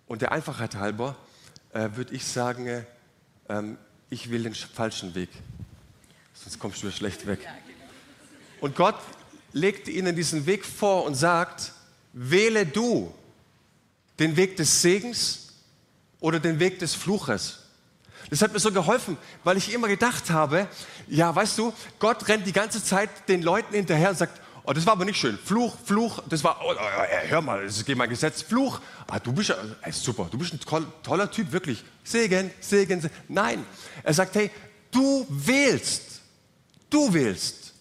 Und 0.07 0.21
der 0.21 0.31
Einfachheit 0.31 0.75
halber 0.75 1.15
äh, 1.73 1.89
würde 1.93 2.13
ich 2.13 2.25
sagen, 2.25 2.67
äh, 2.67 2.83
ähm, 3.49 3.77
ich 4.09 4.29
will 4.29 4.43
den 4.43 4.55
falschen 4.55 5.15
Weg. 5.15 5.29
Sonst 6.33 6.59
kommst 6.59 6.83
du 6.83 6.91
schlecht 6.91 7.25
weg. 7.27 7.39
Und 8.61 8.75
Gott 8.75 8.95
legt 9.53 9.87
ihnen 9.87 10.15
diesen 10.15 10.45
Weg 10.45 10.65
vor 10.65 11.03
und 11.05 11.15
sagt, 11.15 11.73
wähle 12.13 12.65
du 12.65 13.13
den 14.19 14.35
Weg 14.35 14.57
des 14.57 14.81
Segens 14.81 15.53
oder 16.19 16.39
den 16.39 16.59
Weg 16.59 16.79
des 16.79 16.95
Fluches. 16.95 17.63
Das 18.29 18.41
hat 18.41 18.51
mir 18.51 18.59
so 18.59 18.71
geholfen, 18.71 19.17
weil 19.43 19.57
ich 19.57 19.73
immer 19.73 19.87
gedacht 19.87 20.29
habe, 20.29 20.67
ja, 21.07 21.33
weißt 21.33 21.57
du, 21.57 21.73
Gott 21.99 22.27
rennt 22.27 22.45
die 22.45 22.51
ganze 22.51 22.83
Zeit 22.83 23.09
den 23.29 23.41
Leuten 23.41 23.73
hinterher 23.73 24.09
und 24.09 24.17
sagt, 24.17 24.41
oh, 24.67 24.73
das 24.73 24.85
war 24.85 24.93
aber 24.93 25.05
nicht 25.05 25.17
schön. 25.17 25.37
Fluch, 25.37 25.75
Fluch, 25.85 26.21
das 26.27 26.43
war, 26.43 26.59
oh, 26.61 26.73
oh, 26.73 27.27
hör 27.27 27.41
mal, 27.41 27.63
das 27.63 27.77
ist 27.77 27.85
gegen 27.85 27.97
mein 27.97 28.09
Gesetz. 28.09 28.41
Fluch, 28.41 28.81
ah, 29.07 29.17
du 29.17 29.31
bist 29.31 29.53
ey, 29.81 29.91
super, 29.91 30.27
du 30.29 30.37
bist 30.37 30.53
ein 30.53 30.59
toll, 30.59 30.85
toller 31.01 31.31
Typ, 31.31 31.51
wirklich. 31.51 31.83
Segen, 32.03 32.51
Segen, 32.59 33.01
Segen. 33.01 33.15
Nein, 33.29 33.65
er 34.03 34.13
sagt, 34.13 34.35
hey, 34.35 34.51
du 34.91 35.25
wählst, 35.29 36.21
du 36.89 37.13
wählst 37.13 37.73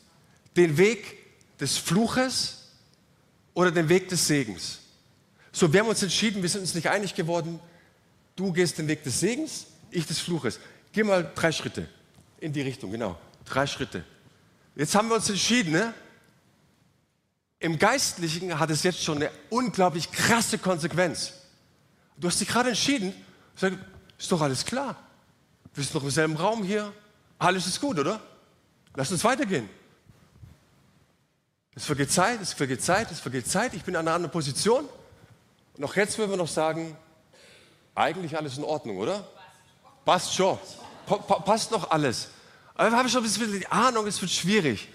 den 0.56 0.76
Weg 0.78 1.58
des 1.58 1.76
Fluches 1.76 2.68
oder 3.52 3.72
den 3.72 3.88
Weg 3.88 4.08
des 4.08 4.26
Segens. 4.26 4.78
So, 5.50 5.72
wir 5.72 5.80
haben 5.80 5.88
uns 5.88 6.02
entschieden, 6.02 6.40
wir 6.40 6.48
sind 6.48 6.60
uns 6.60 6.74
nicht 6.74 6.88
einig 6.88 7.14
geworden. 7.14 7.58
Du 8.36 8.52
gehst 8.52 8.78
den 8.78 8.86
Weg 8.86 9.02
des 9.02 9.18
Segens, 9.18 9.66
ich 9.90 10.06
des 10.06 10.20
Fluches. 10.20 10.60
Geh 10.92 11.02
mal 11.02 11.30
drei 11.34 11.50
Schritte 11.50 11.88
in 12.38 12.52
die 12.52 12.60
Richtung, 12.60 12.92
genau. 12.92 13.18
Drei 13.44 13.66
Schritte. 13.66 14.04
Jetzt 14.76 14.94
haben 14.94 15.08
wir 15.08 15.16
uns 15.16 15.28
entschieden, 15.28 15.72
ne? 15.72 15.94
Im 17.58 17.78
Geistlichen 17.78 18.58
hat 18.58 18.70
es 18.70 18.82
jetzt 18.82 19.02
schon 19.02 19.16
eine 19.16 19.30
unglaublich 19.48 20.12
krasse 20.12 20.58
Konsequenz. 20.58 21.32
Du 22.16 22.28
hast 22.28 22.40
dich 22.40 22.48
gerade 22.48 22.70
entschieden, 22.70 23.14
sag, 23.54 23.72
ist 24.18 24.30
doch 24.30 24.40
alles 24.40 24.64
klar. 24.64 24.96
Wir 25.74 25.84
sind 25.84 25.94
noch 25.94 26.02
im 26.02 26.10
selben 26.10 26.36
Raum 26.36 26.62
hier. 26.62 26.92
Alles 27.38 27.66
ist 27.66 27.80
gut, 27.80 27.98
oder? 27.98 28.20
Lass 28.94 29.10
uns 29.10 29.24
weitergehen. 29.24 29.68
Es 31.74 31.84
vergeht 31.84 32.10
Zeit, 32.10 32.40
es 32.40 32.54
vergeht 32.54 32.82
Zeit, 32.82 33.10
es 33.10 33.20
vergeht 33.20 33.46
Zeit. 33.46 33.74
Ich 33.74 33.84
bin 33.84 33.96
an 33.96 34.06
einer 34.06 34.14
anderen 34.14 34.32
Position. 34.32 34.88
Und 35.76 35.84
auch 35.84 35.94
jetzt 35.96 36.16
würden 36.16 36.30
wir 36.30 36.38
noch 36.38 36.48
sagen, 36.48 36.96
eigentlich 37.94 38.36
alles 38.36 38.56
in 38.56 38.64
Ordnung, 38.64 38.96
oder? 38.96 39.26
Passt 40.04 40.34
schon. 40.34 40.58
Pa 41.06 41.18
passt 41.18 41.70
noch 41.70 41.90
alles. 41.90 42.28
Aber 42.74 42.90
wir 42.90 42.96
haben 42.96 43.08
schon 43.08 43.20
ein 43.20 43.24
bisschen 43.24 43.52
die 43.52 43.66
Ahnung, 43.66 44.06
es 44.06 44.20
wird 44.20 44.30
schwierig. 44.30 44.88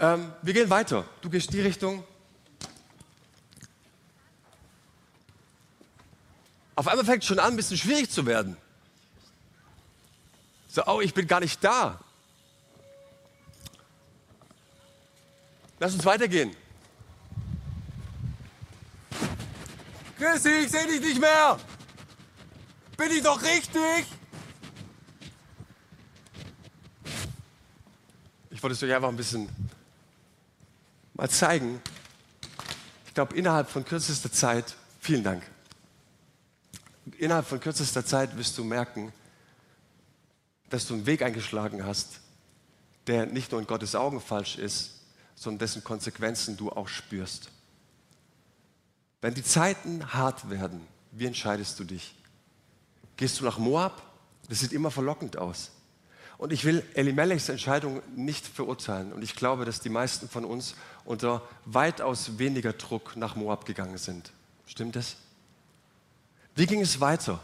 Ähm, 0.00 0.32
wir 0.40 0.54
gehen 0.54 0.70
weiter. 0.70 1.04
Du 1.20 1.28
gehst 1.28 1.52
die 1.52 1.60
Richtung. 1.60 2.02
Auf 6.74 6.88
einmal 6.88 7.04
fängt 7.04 7.22
es 7.22 7.28
schon 7.28 7.38
an, 7.38 7.52
ein 7.52 7.56
bisschen 7.56 7.76
schwierig 7.76 8.10
zu 8.10 8.24
werden. 8.24 8.56
So, 10.68 10.86
oh, 10.86 11.02
ich 11.02 11.12
bin 11.12 11.26
gar 11.26 11.40
nicht 11.40 11.62
da. 11.62 12.00
Lass 15.78 15.92
uns 15.92 16.06
weitergehen. 16.06 16.56
Chrissy, 20.16 20.50
ich 20.64 20.70
sehe 20.70 20.86
dich 20.86 21.00
nicht 21.00 21.20
mehr. 21.20 21.58
Bin 22.96 23.10
ich 23.10 23.22
doch 23.22 23.42
richtig? 23.42 24.06
Ich 28.50 28.62
wollte 28.62 28.74
es 28.74 28.82
euch 28.82 28.94
einfach 28.94 29.08
ein 29.08 29.16
bisschen 29.16 29.48
mal 31.20 31.28
zeigen. 31.28 31.82
Ich 33.06 33.12
glaube, 33.12 33.36
innerhalb 33.36 33.68
von 33.68 33.84
kürzester 33.84 34.32
Zeit, 34.32 34.74
vielen 35.00 35.22
Dank, 35.22 35.42
innerhalb 37.18 37.46
von 37.46 37.60
kürzester 37.60 38.06
Zeit 38.06 38.38
wirst 38.38 38.56
du 38.56 38.64
merken, 38.64 39.12
dass 40.70 40.86
du 40.86 40.94
einen 40.94 41.04
Weg 41.04 41.20
eingeschlagen 41.20 41.84
hast, 41.84 42.20
der 43.06 43.26
nicht 43.26 43.52
nur 43.52 43.60
in 43.60 43.66
Gottes 43.66 43.94
Augen 43.94 44.18
falsch 44.22 44.56
ist, 44.56 44.92
sondern 45.34 45.58
dessen 45.58 45.84
Konsequenzen 45.84 46.56
du 46.56 46.70
auch 46.70 46.88
spürst. 46.88 47.50
Wenn 49.20 49.34
die 49.34 49.44
Zeiten 49.44 50.14
hart 50.14 50.48
werden, 50.48 50.86
wie 51.12 51.26
entscheidest 51.26 51.78
du 51.78 51.84
dich? 51.84 52.14
Gehst 53.18 53.40
du 53.40 53.44
nach 53.44 53.58
Moab? 53.58 54.02
Das 54.48 54.60
sieht 54.60 54.72
immer 54.72 54.90
verlockend 54.90 55.36
aus. 55.36 55.70
Und 56.40 56.54
ich 56.54 56.64
will 56.64 56.82
Elimelechs 56.94 57.50
Entscheidung 57.50 58.00
nicht 58.16 58.46
verurteilen. 58.46 59.12
Und 59.12 59.20
ich 59.22 59.36
glaube, 59.36 59.66
dass 59.66 59.80
die 59.80 59.90
meisten 59.90 60.26
von 60.26 60.46
uns 60.46 60.74
unter 61.04 61.42
weitaus 61.66 62.38
weniger 62.38 62.72
Druck 62.72 63.14
nach 63.14 63.36
Moab 63.36 63.66
gegangen 63.66 63.98
sind. 63.98 64.32
Stimmt 64.64 64.96
das? 64.96 65.16
Wie 66.54 66.64
ging 66.64 66.80
es 66.80 66.98
weiter? 66.98 67.40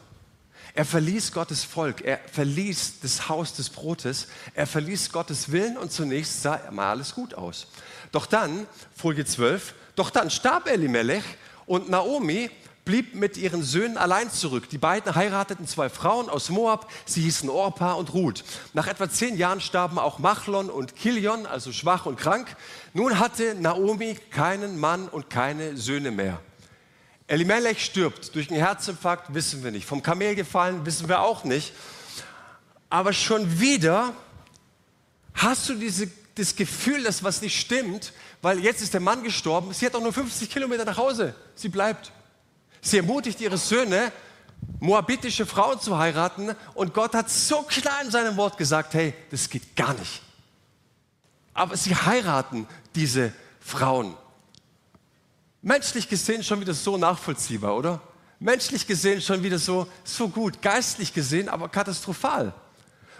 Er 0.72 0.86
verließ 0.86 1.32
Gottes 1.32 1.62
Volk, 1.62 2.00
er 2.00 2.20
verließ 2.32 3.00
das 3.00 3.28
Haus 3.28 3.52
des 3.52 3.68
Brotes, 3.68 4.28
er 4.54 4.66
verließ 4.66 5.12
Gottes 5.12 5.52
Willen 5.52 5.76
und 5.76 5.92
zunächst 5.92 6.40
sah 6.40 6.58
mal 6.70 6.88
alles 6.88 7.14
gut 7.14 7.34
aus. 7.34 7.66
Doch 8.12 8.24
dann, 8.24 8.66
Folie 8.96 9.26
12, 9.26 9.74
doch 9.94 10.08
dann 10.08 10.30
starb 10.30 10.68
Elimelech 10.68 11.24
und 11.66 11.90
Naomi 11.90 12.48
blieb 12.86 13.16
mit 13.16 13.36
ihren 13.36 13.62
Söhnen 13.62 13.98
allein 13.98 14.30
zurück. 14.30 14.70
Die 14.70 14.78
beiden 14.78 15.14
heirateten 15.14 15.66
zwei 15.66 15.90
Frauen 15.90 16.30
aus 16.30 16.48
Moab, 16.48 16.90
sie 17.04 17.20
hießen 17.20 17.50
Orpa 17.50 17.92
und 17.94 18.14
Ruth. 18.14 18.44
Nach 18.72 18.86
etwa 18.86 19.10
zehn 19.10 19.36
Jahren 19.36 19.60
starben 19.60 19.98
auch 19.98 20.18
Machlon 20.20 20.70
und 20.70 20.96
Kilion, 20.96 21.44
also 21.44 21.72
schwach 21.72 22.06
und 22.06 22.16
krank. 22.16 22.56
Nun 22.94 23.18
hatte 23.18 23.56
Naomi 23.56 24.16
keinen 24.30 24.78
Mann 24.78 25.08
und 25.08 25.28
keine 25.28 25.76
Söhne 25.76 26.12
mehr. 26.12 26.40
Elimelech 27.26 27.84
stirbt 27.84 28.34
durch 28.36 28.50
einen 28.50 28.60
Herzinfarkt, 28.60 29.34
wissen 29.34 29.64
wir 29.64 29.72
nicht. 29.72 29.84
Vom 29.84 30.02
Kamel 30.02 30.36
gefallen, 30.36 30.86
wissen 30.86 31.08
wir 31.08 31.20
auch 31.20 31.42
nicht. 31.42 31.72
Aber 32.88 33.12
schon 33.12 33.58
wieder 33.58 34.14
hast 35.34 35.68
du 35.68 35.74
diese, 35.74 36.08
das 36.36 36.54
Gefühl, 36.54 37.02
dass 37.02 37.24
was 37.24 37.42
nicht 37.42 37.58
stimmt, 37.58 38.12
weil 38.42 38.60
jetzt 38.60 38.80
ist 38.80 38.94
der 38.94 39.00
Mann 39.00 39.24
gestorben. 39.24 39.72
Sie 39.72 39.84
hat 39.84 39.96
auch 39.96 40.00
nur 40.00 40.12
50 40.12 40.48
Kilometer 40.48 40.84
nach 40.84 40.98
Hause. 40.98 41.34
Sie 41.56 41.68
bleibt. 41.68 42.12
Sie 42.86 42.98
ermutigt 42.98 43.40
ihre 43.40 43.58
Söhne, 43.58 44.12
moabitische 44.78 45.44
Frauen 45.44 45.80
zu 45.80 45.98
heiraten 45.98 46.54
und 46.74 46.94
Gott 46.94 47.14
hat 47.14 47.28
so 47.28 47.62
klar 47.62 48.00
in 48.04 48.12
seinem 48.12 48.36
Wort 48.36 48.56
gesagt, 48.58 48.94
hey, 48.94 49.12
das 49.32 49.50
geht 49.50 49.74
gar 49.74 49.92
nicht. 49.94 50.22
Aber 51.52 51.76
sie 51.76 51.96
heiraten 51.96 52.68
diese 52.94 53.32
Frauen. 53.58 54.14
Menschlich 55.62 56.08
gesehen 56.08 56.44
schon 56.44 56.60
wieder 56.60 56.74
so 56.74 56.96
nachvollziehbar, 56.96 57.76
oder? 57.76 58.00
Menschlich 58.38 58.86
gesehen 58.86 59.20
schon 59.20 59.42
wieder 59.42 59.58
so, 59.58 59.88
so 60.04 60.28
gut, 60.28 60.62
geistlich 60.62 61.12
gesehen 61.12 61.48
aber 61.48 61.68
katastrophal. 61.68 62.54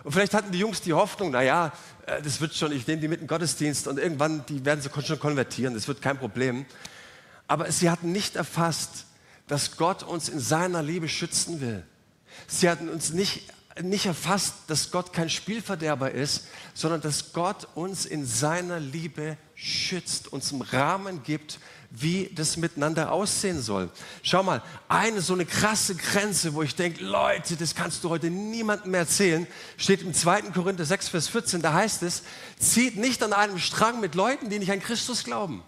Und 0.05 0.12
vielleicht 0.12 0.35
hatten 0.35 0.52
die 0.52 0.61
Jungs 0.61 0.81
die 0.81 0.92
Hoffnung, 0.92 1.33
naja, 1.33 1.72
äh, 2.07 2.22
das 2.22 2.40
wird 2.40 2.55
schon, 2.55 2.70
ich 2.70 2.87
nehme 2.87 3.00
die 3.00 3.09
mit 3.09 3.18
in 3.20 3.24
den 3.24 3.29
Gottesdienst 3.29 3.88
und 3.88 3.98
irgendwann, 3.98 4.46
die 4.46 4.64
werden 4.64 4.81
sie 4.81 4.90
schon 5.02 5.18
konvertieren, 5.18 5.74
das 5.74 5.88
wird 5.88 6.00
kein 6.00 6.18
Problem. 6.18 6.66
Aber 7.48 7.72
sie 7.72 7.90
hatten 7.90 8.12
nicht 8.12 8.37
erfasst, 8.37 9.07
dass 9.46 9.76
Gott 9.76 10.02
uns 10.02 10.28
in 10.28 10.40
seiner 10.40 10.82
Liebe 10.82 11.09
schützen 11.09 11.61
will. 11.61 11.85
Sie 12.46 12.68
hatten 12.68 12.88
uns 12.88 13.11
nicht, 13.11 13.44
nicht 13.82 14.06
erfasst, 14.06 14.54
dass 14.66 14.90
Gott 14.90 15.12
kein 15.12 15.30
Spielverderber 15.30 16.11
ist, 16.11 16.46
sondern 16.74 17.00
dass 17.00 17.32
Gott 17.32 17.68
uns 17.74 18.06
in 18.06 18.26
seiner 18.26 18.80
Liebe 18.80 19.37
schützt, 19.54 20.32
uns 20.32 20.52
einen 20.52 20.62
Rahmen 20.62 21.22
gibt, 21.22 21.59
wie 21.90 22.30
das 22.35 22.56
miteinander 22.56 23.12
aussehen 23.12 23.62
soll. 23.62 23.90
Schau 24.22 24.42
mal, 24.42 24.62
eine 24.88 25.20
so 25.20 25.35
eine 25.35 25.46
krasse 25.46 25.94
Grenze, 25.94 26.54
wo 26.54 26.62
ich 26.62 26.74
denke, 26.74 27.04
Leute, 27.04 27.56
das 27.56 27.74
kannst 27.74 28.04
du 28.04 28.11
heute 28.11 28.28
niemandem 28.28 28.90
mehr 28.90 29.00
erzählen, 29.00 29.46
steht 29.76 30.02
im 30.02 30.12
2. 30.12 30.42
Korinther 30.52 30.85
6, 30.85 31.09
Vers 31.09 31.28
14, 31.28 31.62
da 31.62 31.72
heißt 31.72 32.02
es, 32.02 32.22
zieht 32.59 32.96
nicht 32.96 33.22
an 33.22 33.32
einem 33.32 33.59
Strang 33.59 34.00
mit 34.00 34.14
Leuten, 34.14 34.50
die 34.50 34.59
nicht 34.59 34.72
an 34.72 34.80
Christus 34.80 35.24
glauben. 35.24 35.62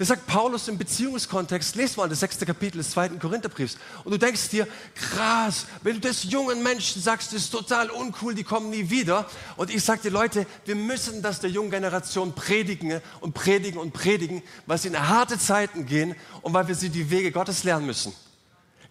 Das 0.00 0.08
sagt 0.08 0.26
Paulus 0.26 0.66
im 0.66 0.78
Beziehungskontext. 0.78 1.76
Lest 1.76 1.98
mal 1.98 2.08
das 2.08 2.20
sechste 2.20 2.46
Kapitel 2.46 2.78
des 2.78 2.92
zweiten 2.92 3.18
Korintherbriefs. 3.18 3.76
Und 4.02 4.12
du 4.12 4.16
denkst 4.16 4.48
dir, 4.48 4.66
krass, 4.94 5.66
wenn 5.82 5.96
du 5.96 6.00
das 6.00 6.24
jungen 6.24 6.62
Menschen 6.62 7.02
sagst, 7.02 7.34
das 7.34 7.42
ist 7.42 7.50
total 7.50 7.90
uncool, 7.90 8.34
die 8.34 8.42
kommen 8.42 8.70
nie 8.70 8.88
wieder. 8.88 9.28
Und 9.58 9.68
ich 9.68 9.84
sage 9.84 10.00
dir, 10.00 10.10
Leute, 10.10 10.46
wir 10.64 10.74
müssen 10.74 11.20
das 11.20 11.40
der 11.40 11.50
jungen 11.50 11.70
Generation 11.70 12.34
predigen 12.34 13.02
und 13.20 13.34
predigen 13.34 13.78
und 13.78 13.92
predigen, 13.92 14.42
weil 14.64 14.78
sie 14.78 14.88
in 14.88 15.06
harte 15.06 15.38
Zeiten 15.38 15.84
gehen 15.84 16.16
und 16.40 16.54
weil 16.54 16.66
wir 16.66 16.74
sie 16.74 16.88
die 16.88 17.10
Wege 17.10 17.30
Gottes 17.30 17.64
lernen 17.64 17.84
müssen. 17.84 18.14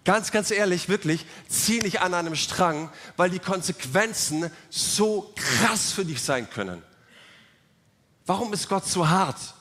Ganz, 0.06 0.30
ganz 0.30 0.52
ehrlich, 0.52 0.90
wirklich, 0.90 1.26
zieh 1.48 1.80
nicht 1.80 2.02
an 2.02 2.14
einem 2.14 2.36
Strang, 2.36 2.92
weil 3.18 3.32
die 3.32 3.40
Konsequenzen 3.40 4.52
so 4.70 5.34
krass 5.36 5.92
für 5.92 6.06
dich 6.06 6.22
sein 6.22 6.48
können. 6.52 6.84
Warum 8.28 8.54
ist 8.54 8.70
Gott 8.70 8.86
so 8.86 9.10
hart? 9.10 9.56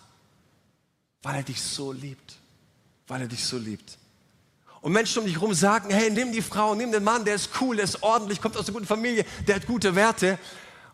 Weil 1.22 1.37
er 1.37 1.42
dich 1.42 1.62
so 1.62 1.92
liebt. 1.92 2.37
Weil 3.07 3.22
er 3.22 3.28
dich 3.28 3.44
so 3.44 3.59
liebt. 3.59 3.98
Und 4.81 4.92
Menschen 4.92 5.20
um 5.20 5.24
dich 5.24 5.35
herum 5.35 5.54
sagen, 5.54 5.90
hey, 5.90 6.11
nimm 6.11 6.33
die 6.33 6.42
Frau, 6.42 6.74
nimm 6.74 6.92
den 6.92 7.02
Mann, 7.02 7.24
der 7.24 7.35
ist 7.35 7.50
cool, 7.61 7.76
der 7.76 7.85
ist 7.85 8.02
ordentlich, 8.02 8.40
kommt 8.40 8.57
aus 8.57 8.66
einer 8.66 8.74
guten 8.74 8.87
Familie, 8.87 9.24
der 9.46 9.57
hat 9.57 9.66
gute 9.66 9.94
Werte. 9.94 10.38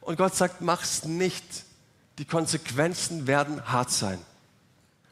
Und 0.00 0.16
Gott 0.16 0.34
sagt, 0.34 0.60
mach's 0.60 1.04
nicht. 1.04 1.44
Die 2.18 2.24
Konsequenzen 2.24 3.26
werden 3.26 3.66
hart 3.66 3.90
sein. 3.90 4.18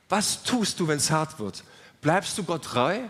Was 0.08 0.42
tust 0.42 0.80
du, 0.80 0.88
wenn 0.88 0.98
es 0.98 1.10
hart 1.10 1.38
wird? 1.38 1.64
Bleibst 2.00 2.38
du 2.38 2.44
Gott 2.44 2.64
treu? 2.64 3.02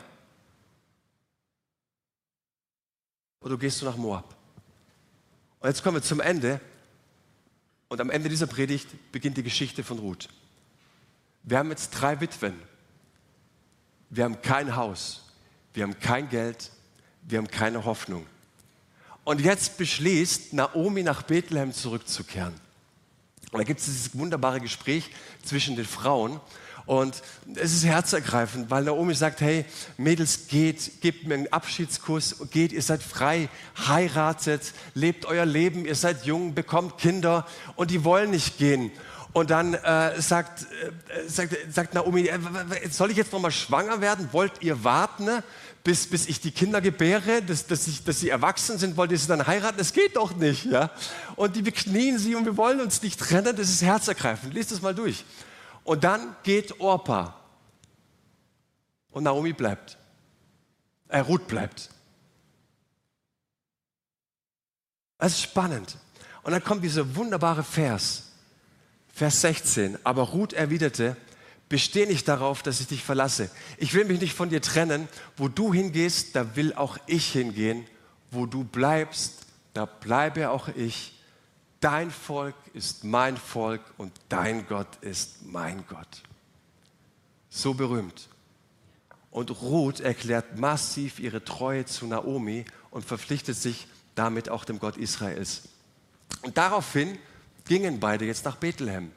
oder 3.42 3.58
gehst 3.58 3.82
du 3.82 3.86
nach 3.86 3.96
Moab? 3.96 4.34
Und 5.60 5.68
jetzt 5.68 5.82
kommen 5.82 5.96
wir 5.96 6.02
zum 6.02 6.20
Ende. 6.20 6.60
Und 7.88 8.00
am 8.00 8.10
Ende 8.10 8.28
dieser 8.28 8.46
Predigt 8.46 8.88
beginnt 9.12 9.36
die 9.36 9.42
Geschichte 9.42 9.84
von 9.84 9.98
Ruth. 9.98 10.28
Wir 11.44 11.59
haben 11.59 11.70
jetzt 11.70 11.90
drei 11.90 12.20
Witwen. 12.20 12.55
Wir 14.11 14.24
haben 14.24 14.40
kein 14.42 14.76
Haus. 14.76 15.22
Wir 15.74 15.85
haben 15.85 15.98
kein 15.98 16.28
Geld. 16.28 16.70
Wir 17.22 17.38
haben 17.38 17.48
keine 17.48 17.85
Hoffnung. 17.85 18.26
Und 19.24 19.40
jetzt 19.40 19.78
beschließt 19.78 20.52
Naomi 20.52 21.02
nach 21.02 21.22
Bethlehem 21.22 21.72
zurückzukehren. 21.72 22.55
Und 23.52 23.59
da 23.59 23.64
gibt 23.64 23.81
es 23.81 23.87
dieses 23.87 24.18
wunderbare 24.18 24.61
Gespräch 24.61 25.11
zwischen 25.44 25.76
den 25.76 25.85
Frauen. 25.85 26.40
Und 26.85 27.22
es 27.55 27.72
ist 27.72 27.85
herzergreifend, 27.85 28.70
weil 28.70 28.85
Naomi 28.85 29.14
sagt, 29.14 29.40
hey, 29.40 29.64
Mädels, 29.96 30.48
geht, 30.48 31.00
gebt 31.00 31.26
mir 31.26 31.35
einen 31.35 31.52
Abschiedskuss, 31.52 32.48
geht, 32.50 32.72
ihr 32.72 32.83
seid 32.83 33.02
frei, 33.02 33.48
heiratet, 33.87 34.72
lebt 34.94 35.26
euer 35.26 35.46
Leben, 35.46 35.87
ihr 35.87 35.94
seid 35.94 36.24
jung, 36.24 36.55
bekommt 36.55 36.98
Kinder 36.98 37.46
und 37.76 37.92
die 37.92 38.05
wollen 38.05 38.31
nicht 38.31 38.59
gehen. 38.59 38.90
Und 39.32 39.50
dann 39.50 39.74
äh, 39.74 40.20
sagt, 40.20 40.62
äh, 40.62 41.28
sagt, 41.28 41.56
sagt 41.70 41.94
Naomi, 41.94 42.26
äh, 42.26 42.38
soll 42.90 43.10
ich 43.10 43.16
jetzt 43.16 43.32
nochmal 43.32 43.50
schwanger 43.50 44.00
werden? 44.00 44.28
Wollt 44.32 44.52
ihr 44.60 44.84
warten, 44.84 45.24
ne? 45.24 45.42
bis, 45.84 46.06
bis 46.06 46.26
ich 46.26 46.40
die 46.40 46.50
Kinder 46.50 46.80
gebäre, 46.80 47.42
dass, 47.42 47.66
dass, 47.66 47.86
ich, 47.86 48.04
dass 48.04 48.20
sie 48.20 48.28
erwachsen 48.28 48.78
sind? 48.78 48.96
Wollt 48.96 49.10
ihr 49.10 49.18
sie 49.18 49.28
dann 49.28 49.46
heiraten? 49.46 49.78
Das 49.78 49.92
geht 49.92 50.16
doch 50.16 50.36
nicht. 50.36 50.66
Ja? 50.66 50.90
Und 51.36 51.56
die 51.56 51.62
beknien 51.62 52.18
sie 52.18 52.34
und 52.34 52.44
wir 52.44 52.56
wollen 52.56 52.80
uns 52.80 53.02
nicht 53.02 53.18
trennen. 53.18 53.56
Das 53.56 53.70
ist 53.70 53.82
herzergreifend. 53.82 54.52
Lies 54.52 54.68
das 54.68 54.82
mal 54.82 54.94
durch. 54.94 55.24
Und 55.84 56.04
dann 56.04 56.36
geht 56.42 56.78
Orpa. 56.80 57.34
Und 59.10 59.24
Naomi 59.24 59.52
bleibt. 59.54 59.96
Äh, 61.08 61.20
Ruth 61.20 61.46
bleibt. 61.46 61.90
Das 65.18 65.32
ist 65.32 65.42
spannend. 65.42 65.96
Und 66.42 66.52
dann 66.52 66.62
kommt 66.62 66.82
dieser 66.82 67.14
wunderbare 67.14 67.62
Vers, 67.62 68.31
Vers 69.12 69.40
16. 69.42 69.98
Aber 70.05 70.22
Ruth 70.22 70.53
erwiderte, 70.53 71.16
besteh 71.68 72.07
nicht 72.07 72.29
darauf, 72.29 72.62
dass 72.62 72.81
ich 72.81 72.88
dich 72.88 73.05
verlasse. 73.05 73.51
Ich 73.79 73.94
will 73.94 74.05
mich 74.05 74.20
nicht 74.20 74.35
von 74.35 74.48
dir 74.48 74.62
trennen. 74.62 75.09
Wo 75.37 75.48
du 75.48 75.72
hingehst, 75.72 76.35
da 76.35 76.57
will 76.57 76.72
auch 76.75 76.98
ich 77.07 77.31
hingehen. 77.33 77.87
Wo 78.31 78.46
du 78.46 78.64
bleibst, 78.64 79.46
da 79.75 79.85
bleibe 79.85 80.51
auch 80.51 80.68
ich 80.68 81.12
dein 81.83 82.11
Volk 82.11 82.55
ist 82.72 83.05
mein 83.05 83.37
Volk 83.37 83.83
und 83.98 84.12
dein 84.29 84.66
Gott 84.66 84.96
ist 85.03 85.44
mein 85.44 85.85
Gott. 85.88 86.22
So 87.51 87.75
berühmt. 87.75 88.29
Und 89.31 89.51
Ruth 89.62 90.01
erklärt 90.01 90.59
massiv 90.59 91.18
ihre 91.18 91.44
Treue 91.44 91.85
zu 91.85 92.07
Naomi 92.07 92.64
und 92.90 93.05
verpflichtet 93.05 93.57
sich 93.57 93.87
damit 94.14 94.48
auch 94.48 94.64
dem 94.64 94.79
Gott 94.79 94.96
Israels. 94.96 95.62
Und 96.42 96.57
daraufhin 96.57 97.18
gingen 97.66 98.01
beide 98.01 98.25
jetzt 98.25 98.44
nach 98.44 98.57
Bethlehem. 98.57 99.12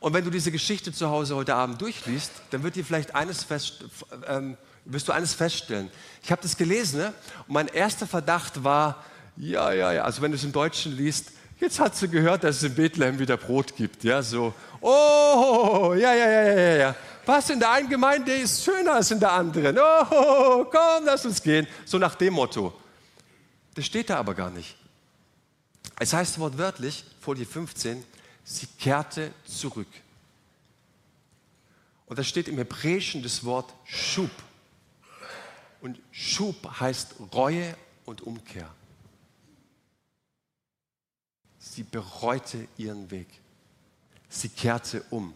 Und 0.00 0.12
wenn 0.12 0.24
du 0.24 0.30
diese 0.30 0.52
Geschichte 0.52 0.92
zu 0.92 1.08
Hause 1.08 1.36
heute 1.36 1.54
Abend 1.54 1.80
durchliest, 1.80 2.32
dann 2.50 2.62
wird 2.62 2.76
dir 2.76 2.84
vielleicht 2.84 3.14
eines 3.14 3.42
fest, 3.44 3.84
ähm, 4.28 4.56
wirst 4.84 5.08
du 5.08 5.12
eines 5.12 5.32
feststellen. 5.34 5.90
Ich 6.22 6.30
habe 6.30 6.42
das 6.42 6.56
gelesen 6.56 7.00
ne? 7.00 7.14
und 7.46 7.54
mein 7.54 7.68
erster 7.68 8.06
Verdacht 8.06 8.62
war, 8.62 9.04
ja, 9.36 9.72
ja, 9.72 9.92
ja, 9.92 10.04
also 10.04 10.22
wenn 10.22 10.30
du 10.30 10.36
es 10.36 10.44
im 10.44 10.52
Deutschen 10.52 10.96
liest, 10.96 11.32
Jetzt 11.60 11.78
hat 11.78 11.94
sie 11.96 12.08
gehört, 12.08 12.44
dass 12.44 12.56
es 12.56 12.62
in 12.64 12.74
Bethlehem 12.74 13.18
wieder 13.18 13.36
Brot 13.36 13.74
gibt. 13.76 14.02
Ja, 14.04 14.22
so, 14.22 14.52
oh, 14.80 15.94
ja, 15.96 16.12
ja, 16.12 16.30
ja, 16.30 16.42
ja, 16.42 16.76
ja. 16.76 16.96
Was 17.24 17.48
in 17.48 17.58
der 17.58 17.70
einen 17.70 17.88
Gemeinde 17.88 18.34
ist 18.34 18.64
schöner 18.64 18.94
als 18.94 19.10
in 19.10 19.20
der 19.20 19.32
anderen. 19.32 19.78
Oh, 19.78 20.64
komm, 20.64 21.04
lass 21.04 21.24
uns 21.24 21.42
gehen. 21.42 21.66
So 21.86 21.96
nach 21.96 22.16
dem 22.16 22.34
Motto. 22.34 22.74
Das 23.74 23.86
steht 23.86 24.10
da 24.10 24.16
aber 24.18 24.34
gar 24.34 24.50
nicht. 24.50 24.76
Es 25.98 26.12
heißt 26.12 26.38
wortwörtlich, 26.38 27.04
Folie 27.20 27.46
15, 27.46 28.04
sie 28.44 28.66
kehrte 28.78 29.32
zurück. 29.44 29.88
Und 32.06 32.18
da 32.18 32.22
steht 32.22 32.48
im 32.48 32.58
Hebräischen 32.58 33.22
das 33.22 33.44
Wort 33.44 33.72
Schub. 33.84 34.30
Und 35.80 35.98
Schub 36.12 36.80
heißt 36.80 37.14
Reue 37.32 37.76
und 38.04 38.22
Umkehr. 38.22 38.68
Sie 41.58 41.82
bereute 41.82 42.68
ihren 42.76 43.10
Weg. 43.10 43.28
Sie 44.28 44.48
kehrte 44.48 45.02
um. 45.10 45.34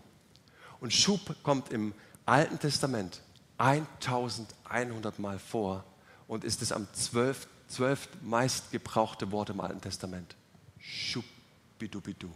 Und 0.80 0.92
Schub 0.92 1.20
kommt 1.42 1.72
im 1.72 1.94
Alten 2.26 2.58
Testament 2.58 3.22
1100 3.56 5.18
Mal 5.18 5.38
vor 5.38 5.84
und 6.26 6.44
ist 6.44 6.62
es 6.62 6.70
am 6.70 6.86
zwölf, 6.92 7.48
zwölf 7.68 8.08
meist 8.22 8.70
gebrauchte 8.72 9.30
Wort 9.30 9.50
im 9.50 9.60
Alten 9.60 9.80
Testament. 9.80 10.34
Schubidubidu. 10.80 12.30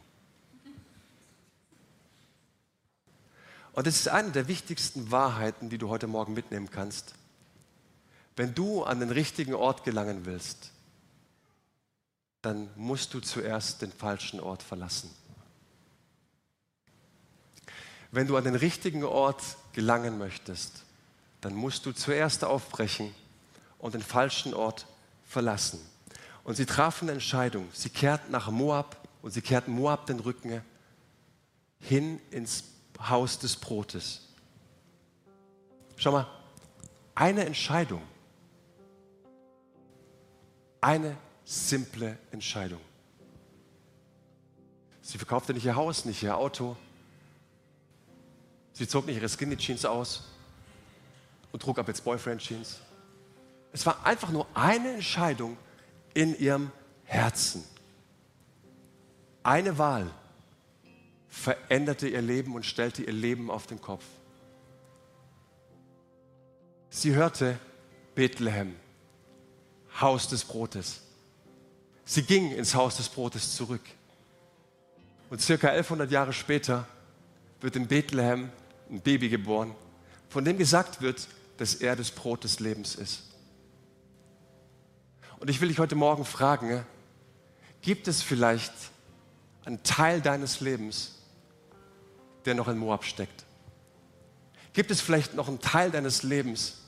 Und 3.73 3.87
es 3.87 3.97
ist 3.97 4.09
eine 4.09 4.31
der 4.31 4.49
wichtigsten 4.49 5.11
Wahrheiten, 5.11 5.71
die 5.71 5.79
du 5.79 5.89
heute 5.89 6.07
Morgen 6.07 6.35
mitnehmen 6.35 6.71
kannst. 6.71 7.15
Wenn 8.37 8.55
du 8.55 8.85
an 8.85 9.01
den 9.01 9.11
richtigen 9.11 9.55
Ort 9.55 9.85
gelangen 9.85 10.27
willst, 10.27 10.71
dann 12.43 12.69
musst 12.77 13.15
du 13.15 13.21
zuerst 13.21 13.83
den 13.83 13.93
falschen 13.93 14.41
Ort 14.41 14.63
verlassen. 14.63 15.11
Wenn 18.11 18.27
du 18.27 18.37
an 18.37 18.45
den 18.45 18.57
richtigen 18.57 19.05
Ort 19.05 19.43
gelangen 19.73 20.19
möchtest, 20.19 20.85
dann 21.41 21.55
musst 21.55 21.87
du 21.87 21.93
zuerst 21.93 22.45
aufbrechen 22.45 23.15
und 23.79 23.95
den 23.95 24.03
falschen 24.03 24.53
Ort 24.53 24.87
verlassen. 25.33 25.81
Und 26.45 26.57
sie 26.57 26.67
trafen 26.67 27.07
eine 27.07 27.13
Entscheidung. 27.13 27.69
Sie 27.73 27.89
kehrten 27.89 28.31
nach 28.31 28.51
Moab 28.51 28.97
und 29.23 29.31
sie 29.31 29.43
kehrten 29.43 29.73
Moab 29.73 30.07
den 30.07 30.21
Rücken 30.21 30.63
hin 31.81 32.21
ins 32.31 32.65
Haus 33.01 33.39
des 33.39 33.57
Brotes. 33.57 34.29
Schau 35.97 36.13
mal, 36.13 36.27
eine 37.15 37.45
Entscheidung, 37.45 38.03
eine 40.81 41.17
simple 41.45 42.19
Entscheidung. 42.31 42.81
Sie 45.01 45.19
verkaufte 45.19 45.53
nicht 45.53 45.65
ihr 45.65 45.75
Haus, 45.75 46.05
nicht 46.05 46.23
ihr 46.23 46.37
Auto. 46.37 46.77
Sie 48.73 48.87
zog 48.87 49.07
nicht 49.07 49.17
ihre 49.17 49.29
Skinny 49.29 49.57
Jeans 49.57 49.85
aus 49.85 50.29
und 51.51 51.61
trug 51.61 51.79
ab 51.79 51.89
jetzt 51.89 52.05
Boyfriend 52.05 52.41
Jeans. 52.41 52.81
Es 53.73 53.87
war 53.87 54.05
einfach 54.05 54.31
nur 54.31 54.47
eine 54.55 54.93
Entscheidung 54.93 55.57
in 56.15 56.39
ihrem 56.39 56.71
Herzen. 57.05 57.65
Eine 59.43 59.79
Wahl 59.79 60.11
veränderte 61.29 62.09
ihr 62.09 62.21
Leben 62.21 62.55
und 62.55 62.67
stellte 62.67 63.03
ihr 63.03 63.13
Leben 63.13 63.51
auf 63.51 63.67
den 63.67 63.81
Kopf. 63.81 64.05
Sie 66.91 67.15
hörte 67.15 67.59
Bethlehem, 68.15 68.77
Haus 69.99 70.29
des 70.29 70.45
Brotes. 70.45 71.01
Sie 72.05 72.23
ging 72.23 72.53
ins 72.53 72.75
Haus 72.75 72.99
des 72.99 73.09
Brotes 73.09 73.57
zurück. 73.57 73.81
Und 75.31 75.41
circa 75.41 75.69
1100 75.69 76.11
Jahre 76.11 76.35
später 76.35 76.87
wird 77.63 77.77
in 77.77 77.89
Bethlehem 77.89 78.51
ein 78.91 79.01
Baby 79.01 79.31
geboren, 79.31 79.75
von 80.29 80.45
dem 80.45 80.59
gesagt 80.59 81.01
wird, 81.01 81.27
dass 81.57 81.77
er 81.77 81.97
das 81.97 82.11
Brot 82.11 82.45
des 82.45 82.61
Lebens 82.61 82.95
ist. 82.95 83.32
Und 85.43 85.51
ich 85.51 85.61
will 85.61 85.67
dich 85.67 85.81
heute 85.81 85.97
Morgen 85.97 86.25
fragen, 86.25 86.87
gibt 87.81 88.07
es 88.07 88.23
vielleicht 88.23 88.73
einen 89.65 89.83
Teil 89.83 90.21
deines 90.21 90.61
Lebens, 90.61 91.17
der 92.45 92.55
noch 92.55 92.69
in 92.69 92.79
Moab 92.79 93.05
steckt? 93.05 93.45
Gibt 94.73 94.93
es 94.93 95.01
vielleicht 95.01 95.35
noch 95.35 95.49
einen 95.49 95.59
Teil 95.59 95.91
deines 95.91 96.23
Lebens, 96.23 96.83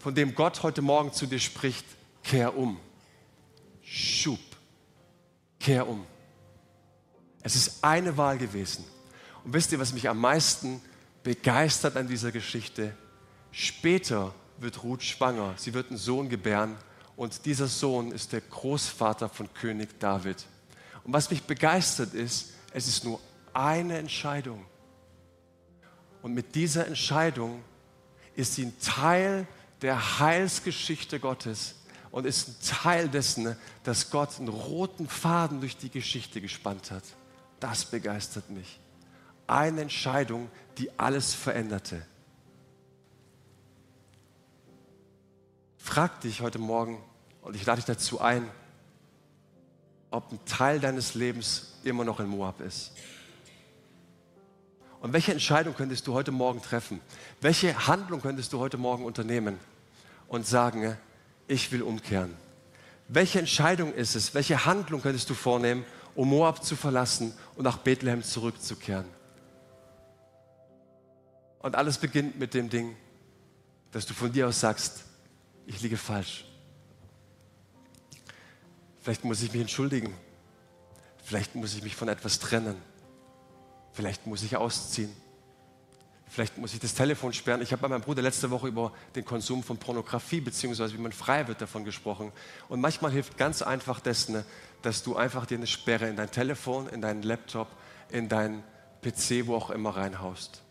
von 0.00 0.14
dem 0.14 0.34
Gott 0.34 0.62
heute 0.62 0.82
Morgen 0.82 1.14
zu 1.14 1.24
dir 1.24 1.38
spricht, 1.38 1.86
kehr 2.22 2.58
um, 2.58 2.78
schub, 3.82 4.38
kehr 5.58 5.88
um. 5.88 6.04
Es 7.40 7.56
ist 7.56 7.82
eine 7.82 8.18
Wahl 8.18 8.36
gewesen. 8.36 8.84
Und 9.44 9.54
wisst 9.54 9.72
ihr, 9.72 9.78
was 9.78 9.94
mich 9.94 10.10
am 10.10 10.20
meisten 10.20 10.82
begeistert 11.22 11.96
an 11.96 12.06
dieser 12.06 12.32
Geschichte? 12.32 12.94
Später 13.50 14.34
wird 14.58 14.82
Ruth 14.82 15.02
schwanger. 15.02 15.54
Sie 15.56 15.72
wird 15.72 15.88
einen 15.88 15.96
Sohn 15.96 16.28
gebären. 16.28 16.76
Und 17.16 17.44
dieser 17.46 17.68
Sohn 17.68 18.10
ist 18.12 18.32
der 18.32 18.40
Großvater 18.40 19.28
von 19.28 19.52
König 19.54 20.00
David. 20.00 20.44
Und 21.04 21.12
was 21.12 21.30
mich 21.30 21.42
begeistert 21.44 22.14
ist, 22.14 22.52
es 22.72 22.88
ist 22.88 23.04
nur 23.04 23.20
eine 23.52 23.98
Entscheidung. 23.98 24.64
Und 26.22 26.34
mit 26.34 26.54
dieser 26.54 26.86
Entscheidung 26.86 27.62
ist 28.34 28.54
sie 28.54 28.66
ein 28.66 28.78
Teil 28.80 29.46
der 29.82 30.18
Heilsgeschichte 30.18 31.20
Gottes 31.20 31.76
und 32.10 32.26
ist 32.26 32.48
ein 32.48 32.56
Teil 32.82 33.08
dessen, 33.08 33.56
dass 33.82 34.10
Gott 34.10 34.38
einen 34.38 34.48
roten 34.48 35.08
Faden 35.08 35.60
durch 35.60 35.76
die 35.76 35.90
Geschichte 35.90 36.40
gespannt 36.40 36.90
hat. 36.90 37.04
Das 37.60 37.84
begeistert 37.84 38.50
mich. 38.50 38.80
Eine 39.46 39.82
Entscheidung, 39.82 40.48
die 40.78 40.98
alles 40.98 41.34
veränderte. 41.34 42.06
Frag 45.84 46.22
dich 46.22 46.40
heute 46.40 46.58
Morgen 46.58 46.98
Und 47.42 47.54
ich 47.54 47.66
lade 47.66 47.76
dich 47.76 47.84
dazu 47.84 48.18
ein, 48.18 48.50
ob 50.10 50.32
ein 50.32 50.42
Teil 50.46 50.80
deines 50.80 51.12
Lebens 51.14 51.74
immer 51.84 52.04
noch 52.04 52.20
in 52.20 52.26
Moab 52.26 52.62
ist. 52.62 52.92
Und 55.02 55.12
welche 55.12 55.32
Entscheidung 55.32 55.74
könntest 55.74 56.06
du 56.06 56.14
heute 56.14 56.32
Morgen 56.32 56.62
treffen? 56.62 57.02
Welche 57.42 57.86
Handlung 57.86 58.22
könntest 58.22 58.54
du 58.54 58.60
heute 58.60 58.78
Morgen 58.78 59.04
unternehmen 59.04 59.60
und 60.26 60.46
sagen, 60.46 60.96
ich 61.48 61.70
will 61.70 61.82
umkehren? 61.82 62.34
Welche 63.08 63.38
Entscheidung 63.38 63.92
ist 63.92 64.16
es? 64.16 64.32
Welche 64.32 64.64
Handlung 64.64 65.02
könntest 65.02 65.28
du 65.28 65.34
vornehmen, 65.34 65.84
um 66.14 66.30
Moab 66.30 66.64
zu 66.64 66.76
verlassen 66.76 67.34
und 67.56 67.64
nach 67.64 67.76
Bethlehem 67.76 68.22
zurückzukehren? 68.22 69.06
Und 71.58 71.74
alles 71.74 71.98
beginnt 71.98 72.38
mit 72.38 72.54
dem 72.54 72.70
Ding, 72.70 72.96
dass 73.92 74.06
du 74.06 74.14
von 74.14 74.32
dir 74.32 74.48
aus 74.48 74.60
sagst, 74.60 75.04
ich 75.66 75.80
liege 75.80 75.96
falsch. 75.96 76.44
Vielleicht 79.02 79.24
muss 79.24 79.42
ich 79.42 79.52
mich 79.52 79.60
entschuldigen. 79.60 80.14
Vielleicht 81.22 81.54
muss 81.54 81.74
ich 81.74 81.82
mich 81.82 81.94
von 81.94 82.08
etwas 82.08 82.38
trennen. 82.38 82.76
Vielleicht 83.92 84.26
muss 84.26 84.42
ich 84.42 84.56
ausziehen. 84.56 85.14
Vielleicht 86.26 86.58
muss 86.58 86.74
ich 86.74 86.80
das 86.80 86.94
Telefon 86.94 87.32
sperren. 87.32 87.62
Ich 87.62 87.70
habe 87.70 87.82
bei 87.82 87.88
meinem 87.88 88.00
Bruder 88.00 88.20
letzte 88.20 88.50
Woche 88.50 88.66
über 88.66 88.92
den 89.14 89.24
Konsum 89.24 89.62
von 89.62 89.76
Pornografie 89.78 90.40
bzw. 90.40 90.92
wie 90.94 90.98
man 90.98 91.12
frei 91.12 91.46
wird 91.46 91.60
davon 91.60 91.84
gesprochen. 91.84 92.32
Und 92.68 92.80
manchmal 92.80 93.12
hilft 93.12 93.38
ganz 93.38 93.62
einfach 93.62 94.00
das, 94.00 94.28
ne, 94.28 94.44
dass 94.82 95.02
du 95.02 95.16
einfach 95.16 95.46
dir 95.46 95.58
eine 95.58 95.66
Sperre 95.66 96.08
in 96.08 96.16
dein 96.16 96.30
Telefon, 96.30 96.88
in 96.88 97.00
deinen 97.00 97.22
Laptop, 97.22 97.68
in 98.10 98.28
deinen 98.28 98.64
PC, 99.02 99.46
wo 99.46 99.54
auch 99.54 99.70
immer 99.70 99.96
reinhaust. 99.96 100.62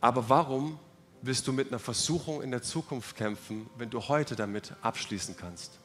Aber 0.00 0.28
warum 0.28 0.78
willst 1.26 1.46
du 1.46 1.52
mit 1.52 1.68
einer 1.68 1.78
Versuchung 1.78 2.42
in 2.42 2.50
der 2.50 2.62
Zukunft 2.62 3.16
kämpfen, 3.16 3.68
wenn 3.76 3.90
du 3.90 4.08
heute 4.08 4.36
damit 4.36 4.72
abschließen 4.82 5.36
kannst? 5.36 5.78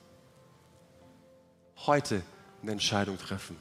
heute 1.85 2.21
eine 2.61 2.71
Entscheidung 2.71 3.17
treffen. 3.17 3.57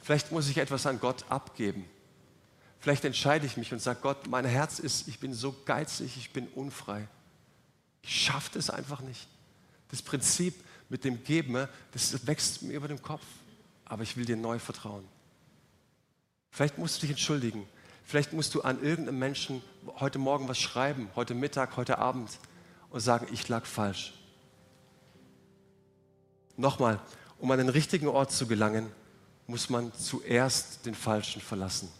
Vielleicht 0.00 0.32
muss 0.32 0.48
ich 0.48 0.58
etwas 0.58 0.86
an 0.86 1.00
Gott 1.00 1.24
abgeben. 1.28 1.84
Vielleicht 2.80 3.04
entscheide 3.04 3.46
ich 3.46 3.56
mich 3.56 3.72
und 3.72 3.80
sage, 3.80 4.00
Gott, 4.02 4.26
mein 4.26 4.44
Herz 4.44 4.78
ist, 4.78 5.06
ich 5.06 5.20
bin 5.20 5.32
so 5.32 5.54
geizig, 5.64 6.16
ich 6.16 6.32
bin 6.32 6.48
unfrei. 6.48 7.06
Ich 8.02 8.24
schaffe 8.24 8.58
es 8.58 8.70
einfach 8.70 9.00
nicht. 9.00 9.28
Das 9.88 10.02
Prinzip 10.02 10.54
mit 10.88 11.04
dem 11.04 11.22
Geben, 11.22 11.68
das 11.92 12.26
wächst 12.26 12.62
mir 12.62 12.74
über 12.74 12.88
dem 12.88 13.00
Kopf. 13.00 13.22
Aber 13.84 14.02
ich 14.02 14.16
will 14.16 14.24
dir 14.24 14.36
neu 14.36 14.58
vertrauen. 14.58 15.06
Vielleicht 16.50 16.78
musst 16.78 16.96
du 16.96 17.00
dich 17.02 17.10
entschuldigen. 17.10 17.66
Vielleicht 18.04 18.32
musst 18.32 18.54
du 18.54 18.62
an 18.62 18.82
irgendeinem 18.82 19.18
Menschen 19.18 19.62
heute 20.00 20.18
Morgen 20.18 20.48
was 20.48 20.58
schreiben, 20.58 21.08
heute 21.16 21.34
Mittag, 21.34 21.76
heute 21.76 21.98
Abend 21.98 22.30
und 22.90 23.00
sagen, 23.00 23.26
ich 23.32 23.48
lag 23.48 23.64
falsch. 23.64 24.14
Nochmal, 26.56 27.00
um 27.38 27.50
an 27.50 27.58
den 27.58 27.68
richtigen 27.68 28.08
Ort 28.08 28.30
zu 28.30 28.46
gelangen, 28.46 28.90
muss 29.46 29.70
man 29.70 29.92
zuerst 29.94 30.84
den 30.86 30.94
Falschen 30.94 31.40
verlassen. 31.40 31.90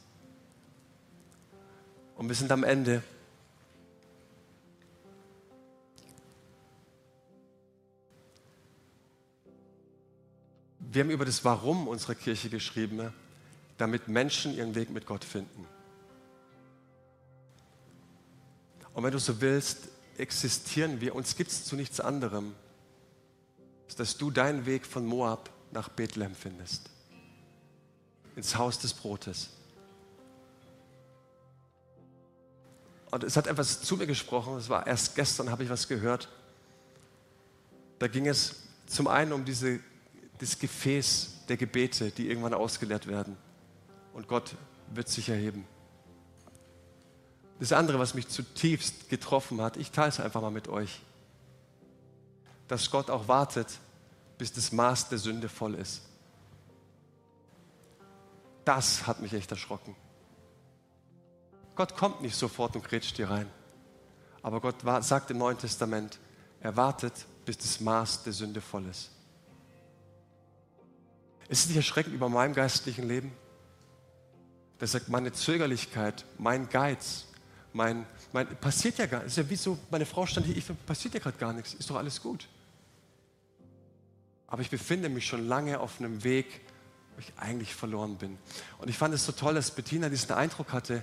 Und 2.16 2.28
wir 2.28 2.34
sind 2.36 2.52
am 2.52 2.62
Ende. 2.62 3.02
Wir 10.78 11.02
haben 11.02 11.10
über 11.10 11.24
das 11.24 11.44
Warum 11.44 11.88
unserer 11.88 12.14
Kirche 12.14 12.50
geschrieben, 12.50 13.12
damit 13.78 14.08
Menschen 14.08 14.54
ihren 14.54 14.74
Weg 14.74 14.90
mit 14.90 15.06
Gott 15.06 15.24
finden. 15.24 15.66
Und 18.94 19.04
wenn 19.04 19.12
du 19.12 19.18
so 19.18 19.40
willst, 19.40 19.88
existieren 20.18 21.00
wir, 21.00 21.14
uns 21.14 21.36
gibt 21.36 21.50
es 21.50 21.64
zu 21.64 21.76
nichts 21.76 22.00
anderem, 22.00 22.54
dass 23.96 24.16
du 24.16 24.30
deinen 24.30 24.66
Weg 24.66 24.86
von 24.86 25.04
Moab 25.04 25.50
nach 25.70 25.88
Bethlehem 25.88 26.34
findest. 26.34 26.90
Ins 28.36 28.56
Haus 28.56 28.78
des 28.78 28.94
Brotes. 28.94 29.50
Und 33.10 33.24
es 33.24 33.36
hat 33.36 33.46
etwas 33.46 33.82
zu 33.82 33.96
mir 33.98 34.06
gesprochen, 34.06 34.56
es 34.56 34.70
war 34.70 34.86
erst 34.86 35.14
gestern, 35.14 35.50
habe 35.50 35.64
ich 35.64 35.68
was 35.68 35.86
gehört. 35.86 36.30
Da 37.98 38.08
ging 38.08 38.26
es 38.26 38.56
zum 38.86 39.06
einen 39.06 39.32
um 39.32 39.44
diese, 39.44 39.80
das 40.38 40.58
Gefäß 40.58 41.44
der 41.48 41.58
Gebete, 41.58 42.10
die 42.10 42.28
irgendwann 42.28 42.54
ausgeleert 42.54 43.06
werden. 43.06 43.36
Und 44.14 44.28
Gott 44.28 44.54
wird 44.94 45.08
sich 45.08 45.28
erheben. 45.28 45.66
Das 47.62 47.72
andere, 47.72 47.98
was 47.98 48.14
mich 48.14 48.28
zutiefst 48.28 49.08
getroffen 49.08 49.60
hat, 49.60 49.76
ich 49.76 49.92
teile 49.92 50.08
es 50.08 50.18
einfach 50.18 50.40
mal 50.40 50.50
mit 50.50 50.68
euch 50.68 51.00
dass 52.72 52.90
Gott 52.90 53.10
auch 53.10 53.28
wartet, 53.28 53.66
bis 54.38 54.50
das 54.50 54.72
Maß 54.72 55.10
der 55.10 55.18
Sünde 55.18 55.50
voll 55.50 55.74
ist. 55.74 56.00
Das 58.64 59.06
hat 59.06 59.20
mich 59.20 59.34
echt 59.34 59.50
erschrocken. 59.50 59.94
Gott 61.74 61.94
kommt 61.98 62.22
nicht 62.22 62.34
sofort 62.34 62.74
und 62.74 62.82
grätscht 62.82 63.18
dir 63.18 63.28
rein. 63.28 63.46
Aber 64.40 64.62
Gott 64.62 64.76
sagt 65.04 65.30
im 65.30 65.36
Neuen 65.36 65.58
Testament, 65.58 66.18
er 66.62 66.74
wartet, 66.74 67.12
bis 67.44 67.58
das 67.58 67.78
Maß 67.80 68.22
der 68.22 68.32
Sünde 68.32 68.62
voll 68.62 68.86
ist. 68.86 69.10
Ist 71.50 71.64
es 71.64 71.66
nicht 71.66 71.76
erschreckend 71.76 72.14
über 72.14 72.30
meinem 72.30 72.54
geistlichen 72.54 73.06
Leben? 73.06 73.32
Er 74.78 74.86
sagt, 74.86 75.10
meine 75.10 75.32
Zögerlichkeit, 75.32 76.24
mein 76.38 76.70
Geiz, 76.70 77.26
mein, 77.72 78.06
mein 78.32 78.46
passiert 78.58 78.98
ja 78.98 79.06
gar 79.06 79.20
nichts. 79.20 79.38
Ist 79.38 79.44
ja 79.44 79.50
wie 79.50 79.56
so, 79.56 79.78
meine 79.90 80.06
Frau 80.06 80.26
stand 80.26 80.46
hier, 80.46 80.56
ich 80.56 80.64
passiert 80.86 81.14
ja 81.14 81.20
gerade 81.20 81.38
gar 81.38 81.52
nichts, 81.52 81.74
ist 81.74 81.88
doch 81.88 81.96
alles 81.96 82.20
gut 82.20 82.48
aber 84.52 84.60
ich 84.60 84.68
befinde 84.68 85.08
mich 85.08 85.26
schon 85.26 85.48
lange 85.48 85.80
auf 85.80 85.98
einem 85.98 86.24
Weg, 86.24 86.60
wo 87.14 87.20
ich 87.20 87.32
eigentlich 87.38 87.74
verloren 87.74 88.18
bin. 88.18 88.36
Und 88.76 88.90
ich 88.90 88.98
fand 88.98 89.14
es 89.14 89.24
so 89.24 89.32
toll, 89.32 89.54
dass 89.54 89.70
Bettina 89.70 90.10
diesen 90.10 90.30
Eindruck 90.32 90.74
hatte, 90.74 91.02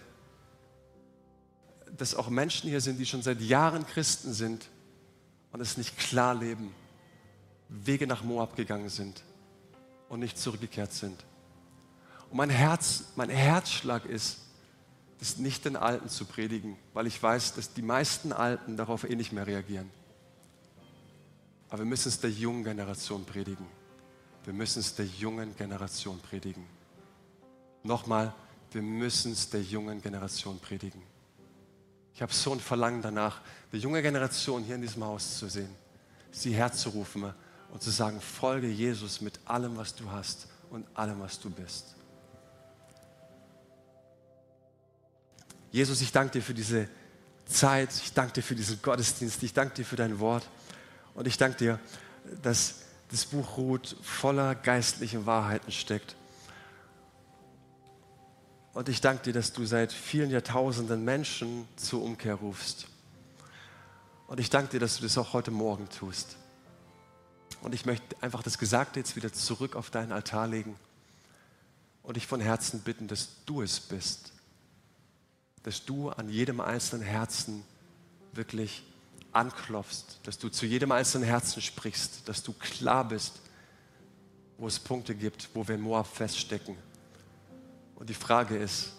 dass 1.97 2.13
auch 2.13 2.29
Menschen 2.29 2.69
hier 2.69 2.79
sind, 2.79 2.99
die 2.99 3.07
schon 3.07 3.23
seit 3.23 3.41
Jahren 3.41 3.87
Christen 3.87 4.33
sind 4.33 4.69
und 5.51 5.61
es 5.61 5.77
nicht 5.77 5.97
klar 5.97 6.35
leben, 6.35 6.75
Wege 7.69 8.05
nach 8.05 8.23
Moab 8.23 8.55
gegangen 8.55 8.89
sind 8.89 9.23
und 10.09 10.19
nicht 10.19 10.37
zurückgekehrt 10.37 10.93
sind. 10.93 11.25
Und 12.29 12.37
mein 12.37 12.51
Herz, 12.51 13.05
mein 13.15 13.31
Herzschlag 13.31 14.05
ist, 14.05 14.41
das 15.19 15.37
nicht 15.37 15.65
den 15.65 15.75
Alten 15.75 16.09
zu 16.09 16.25
predigen, 16.25 16.77
weil 16.93 17.05
ich 17.05 17.21
weiß, 17.21 17.53
dass 17.53 17.73
die 17.73 17.81
meisten 17.81 18.31
Alten 18.31 18.77
darauf 18.77 19.03
eh 19.03 19.15
nicht 19.15 19.33
mehr 19.33 19.45
reagieren. 19.45 19.91
Aber 21.69 21.79
wir 21.79 21.85
müssen 21.85 22.07
es 22.09 22.19
der 22.19 22.31
jungen 22.31 22.63
Generation 22.63 23.25
predigen. 23.25 23.65
Wir 24.45 24.53
müssen 24.53 24.79
es 24.79 24.95
der 24.95 25.05
jungen 25.05 25.55
Generation 25.55 26.19
predigen. 26.19 26.65
Nochmal, 27.83 28.33
wir 28.71 28.81
müssen 28.81 29.33
es 29.33 29.49
der 29.49 29.61
jungen 29.61 30.01
Generation 30.01 30.57
predigen. 30.59 31.01
Ich 32.13 32.21
habe 32.21 32.33
so 32.33 32.53
ein 32.53 32.59
Verlangen 32.59 33.01
danach, 33.01 33.41
die 33.71 33.77
junge 33.77 34.01
Generation 34.01 34.63
hier 34.63 34.75
in 34.75 34.81
diesem 34.81 35.03
Haus 35.03 35.37
zu 35.37 35.47
sehen, 35.47 35.73
sie 36.31 36.53
herzurufen 36.53 37.33
und 37.71 37.81
zu 37.81 37.91
sagen, 37.91 38.19
folge 38.19 38.67
Jesus 38.67 39.21
mit 39.21 39.39
allem, 39.45 39.77
was 39.77 39.95
du 39.95 40.09
hast 40.09 40.47
und 40.69 40.85
allem, 40.95 41.19
was 41.19 41.39
du 41.39 41.49
bist. 41.49 41.95
Jesus, 45.71 46.01
ich 46.01 46.11
danke 46.11 46.33
dir 46.33 46.41
für 46.41 46.53
diese 46.53 46.89
Zeit, 47.45 47.89
ich 47.93 48.13
danke 48.13 48.33
dir 48.33 48.43
für 48.43 48.55
diesen 48.55 48.81
Gottesdienst, 48.81 49.43
ich 49.43 49.53
danke 49.53 49.75
dir 49.75 49.85
für 49.85 49.95
dein 49.95 50.19
Wort. 50.19 50.47
Und 51.13 51.27
ich 51.27 51.37
danke 51.37 51.57
dir, 51.57 51.79
dass 52.41 52.75
das 53.11 53.25
Buch 53.25 53.57
Ruth 53.57 53.95
voller 54.01 54.55
geistlichen 54.55 55.25
Wahrheiten 55.25 55.71
steckt. 55.71 56.15
Und 58.73 58.87
ich 58.87 59.01
danke 59.01 59.23
dir, 59.23 59.33
dass 59.33 59.51
du 59.51 59.65
seit 59.65 59.91
vielen 59.91 60.29
Jahrtausenden 60.29 61.03
Menschen 61.03 61.67
zur 61.75 62.03
Umkehr 62.03 62.35
rufst. 62.35 62.87
Und 64.27 64.39
ich 64.39 64.49
danke 64.49 64.71
dir, 64.71 64.79
dass 64.79 64.97
du 64.97 65.03
das 65.03 65.17
auch 65.17 65.33
heute 65.33 65.51
Morgen 65.51 65.89
tust. 65.89 66.37
Und 67.61 67.73
ich 67.73 67.85
möchte 67.85 68.15
einfach 68.21 68.43
das 68.43 68.57
Gesagte 68.57 68.99
jetzt 68.99 69.15
wieder 69.15 69.33
zurück 69.33 69.75
auf 69.75 69.89
deinen 69.89 70.11
Altar 70.11 70.47
legen 70.47 70.75
und 72.03 72.15
dich 72.15 72.27
von 72.27 72.39
Herzen 72.39 72.81
bitten, 72.81 73.07
dass 73.07 73.43
du 73.45 73.61
es 73.61 73.79
bist. 73.79 74.31
Dass 75.63 75.85
du 75.85 76.09
an 76.09 76.29
jedem 76.29 76.61
einzelnen 76.61 77.05
Herzen 77.05 77.63
wirklich 78.33 78.83
anklopfst, 79.31 80.19
dass 80.23 80.37
du 80.37 80.49
zu 80.49 80.65
jedem 80.65 80.91
einzelnen 80.91 81.27
Herzen 81.27 81.61
sprichst, 81.61 82.27
dass 82.27 82.43
du 82.43 82.53
klar 82.53 83.07
bist, 83.07 83.41
wo 84.57 84.67
es 84.67 84.79
Punkte 84.79 85.15
gibt, 85.15 85.49
wo 85.53 85.67
wir 85.67 85.75
in 85.75 85.81
Moab 85.81 86.07
feststecken. 86.07 86.75
Und 87.95 88.09
die 88.09 88.13
Frage 88.13 88.57
ist, 88.57 88.91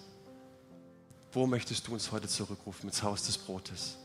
wo 1.32 1.46
möchtest 1.46 1.86
du 1.86 1.92
uns 1.92 2.10
heute 2.10 2.28
zurückrufen 2.28 2.88
ins 2.88 3.02
Haus 3.02 3.24
des 3.24 3.38
Brotes? 3.38 3.96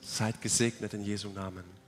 Seid 0.00 0.40
gesegnet 0.40 0.94
in 0.94 1.02
Jesu 1.02 1.28
Namen. 1.28 1.79